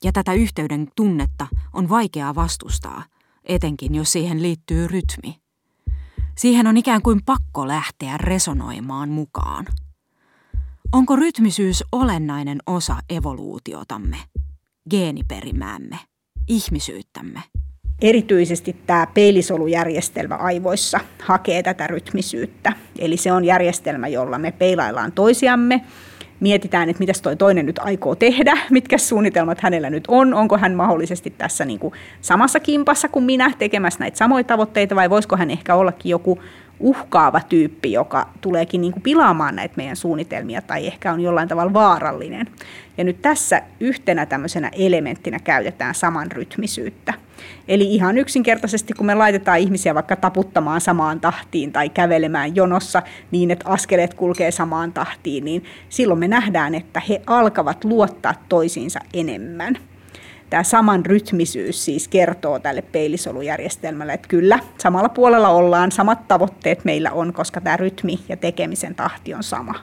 [0.04, 3.04] Ja tätä yhteyden tunnetta on vaikeaa vastustaa,
[3.44, 5.40] etenkin jos siihen liittyy rytmi.
[6.36, 9.66] Siihen on ikään kuin pakko lähteä resonoimaan mukaan.
[10.92, 14.16] Onko rytmisyys olennainen osa evoluutiotamme,
[14.90, 15.98] geeniperimäämme,
[16.48, 17.42] ihmisyyttämme?
[18.00, 22.72] Erityisesti tämä peilisolujärjestelmä aivoissa hakee tätä rytmisyyttä.
[22.98, 25.80] Eli se on järjestelmä, jolla me peilaillaan toisiamme
[26.40, 30.74] mietitään, että mitä toi toinen nyt aikoo tehdä, mitkä suunnitelmat hänellä nyt on, onko hän
[30.74, 35.50] mahdollisesti tässä niin kuin samassa kimpassa kuin minä tekemässä näitä samoja tavoitteita vai voisiko hän
[35.50, 36.38] ehkä ollakin joku
[36.80, 41.72] uhkaava tyyppi, joka tuleekin niin kuin pilaamaan näitä meidän suunnitelmia tai ehkä on jollain tavalla
[41.72, 42.46] vaarallinen.
[42.98, 47.14] Ja nyt tässä yhtenä tämmöisenä elementtinä käytetään saman rytmisyyttä.
[47.68, 53.50] Eli ihan yksinkertaisesti, kun me laitetaan ihmisiä vaikka taputtamaan samaan tahtiin tai kävelemään jonossa niin,
[53.50, 59.78] että askeleet kulkee samaan tahtiin, niin silloin me nähdään, että he alkavat luottaa toisiinsa enemmän
[60.50, 67.10] tämä saman rytmisyys siis kertoo tälle peilisolujärjestelmälle, että kyllä, samalla puolella ollaan, samat tavoitteet meillä
[67.10, 69.74] on, koska tämä rytmi ja tekemisen tahti on sama.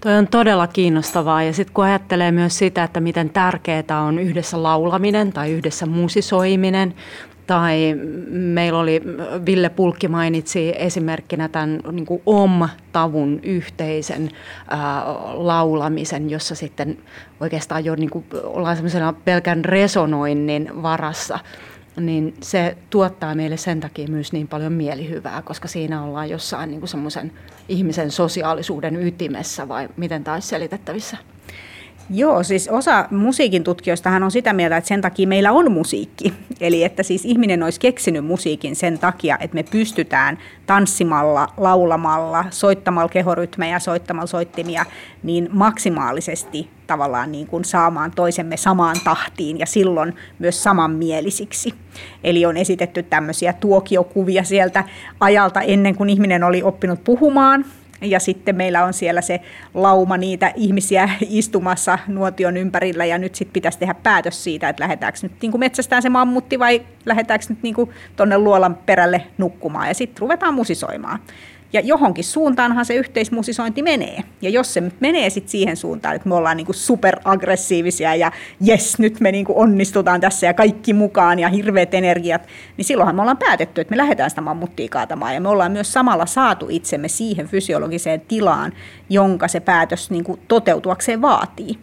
[0.00, 4.62] Toi on todella kiinnostavaa ja sitten kun ajattelee myös sitä, että miten tärkeää on yhdessä
[4.62, 6.94] laulaminen tai yhdessä musisoiminen,
[7.46, 7.94] tai
[8.30, 9.02] meillä oli,
[9.46, 14.30] Ville Pulkki mainitsi esimerkkinä tämän niin kuin OM-tavun yhteisen
[14.68, 16.98] ää, laulamisen, jossa sitten
[17.40, 21.38] oikeastaan jo niin kuin ollaan semmoisena pelkän resonoinnin varassa
[22.00, 26.88] niin se tuottaa meille sen takia myös niin paljon mielihyvää, koska siinä ollaan jossain niin
[26.88, 27.32] semmoisen
[27.68, 31.16] ihmisen sosiaalisuuden ytimessä, vai miten taas selitettävissä?
[32.10, 36.34] Joo, siis osa musiikin tutkijoistahan on sitä mieltä, että sen takia meillä on musiikki.
[36.60, 43.08] Eli että siis ihminen olisi keksinyt musiikin sen takia, että me pystytään tanssimalla, laulamalla, soittamalla
[43.08, 44.86] kehorytmejä, soittamalla soittimia,
[45.22, 51.74] niin maksimaalisesti tavallaan niin kuin saamaan toisemme samaan tahtiin ja silloin myös samanmielisiksi.
[52.24, 54.84] Eli on esitetty tämmöisiä tuokiokuvia sieltä
[55.20, 57.64] ajalta ennen kuin ihminen oli oppinut puhumaan,
[58.04, 59.40] ja sitten meillä on siellä se
[59.74, 65.18] lauma niitä ihmisiä istumassa nuotion ympärillä ja nyt sitten pitäisi tehdä päätös siitä, että lähdetäänkö
[65.22, 67.74] nyt niin kuin metsästään se mammutti vai lähdetäänkö nyt niin
[68.16, 71.18] tuonne luolan perälle nukkumaan ja sitten ruvetaan musisoimaan.
[71.74, 74.24] Ja johonkin suuntaanhan se yhteismusisointi menee.
[74.42, 79.20] Ja jos se menee sitten siihen suuntaan, että me ollaan niinku superaggressiivisia ja jes, nyt
[79.20, 82.42] me niinku onnistutaan tässä ja kaikki mukaan ja hirveät energiat,
[82.76, 85.34] niin silloinhan me ollaan päätetty, että me lähdetään sitä mammuttia kaatamaan.
[85.34, 88.72] Ja me ollaan myös samalla saatu itsemme siihen fysiologiseen tilaan,
[89.10, 91.78] jonka se päätös niinku toteutuakseen vaatii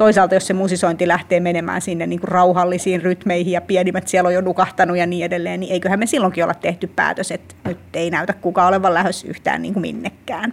[0.00, 4.34] toisaalta jos se musisointi lähtee menemään sinne niin kuin rauhallisiin rytmeihin ja pienimmät siellä on
[4.34, 8.10] jo nukahtanut ja niin edelleen, niin eiköhän me silloinkin olla tehty päätös, että nyt ei
[8.10, 10.52] näytä kukaan olevan lähes yhtään niin kuin minnekään.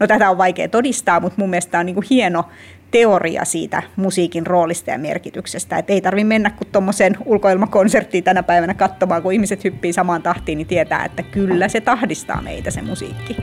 [0.00, 2.44] No tätä on vaikea todistaa, mutta mun mielestä on niin kuin hieno
[2.90, 5.78] teoria siitä musiikin roolista ja merkityksestä.
[5.78, 10.58] Et ei tarvitse mennä kuin tuommoiseen ulkoilmakonserttiin tänä päivänä katsomaan, kun ihmiset hyppii samaan tahtiin,
[10.58, 13.36] niin tietää, että kyllä se tahdistaa meitä se musiikki.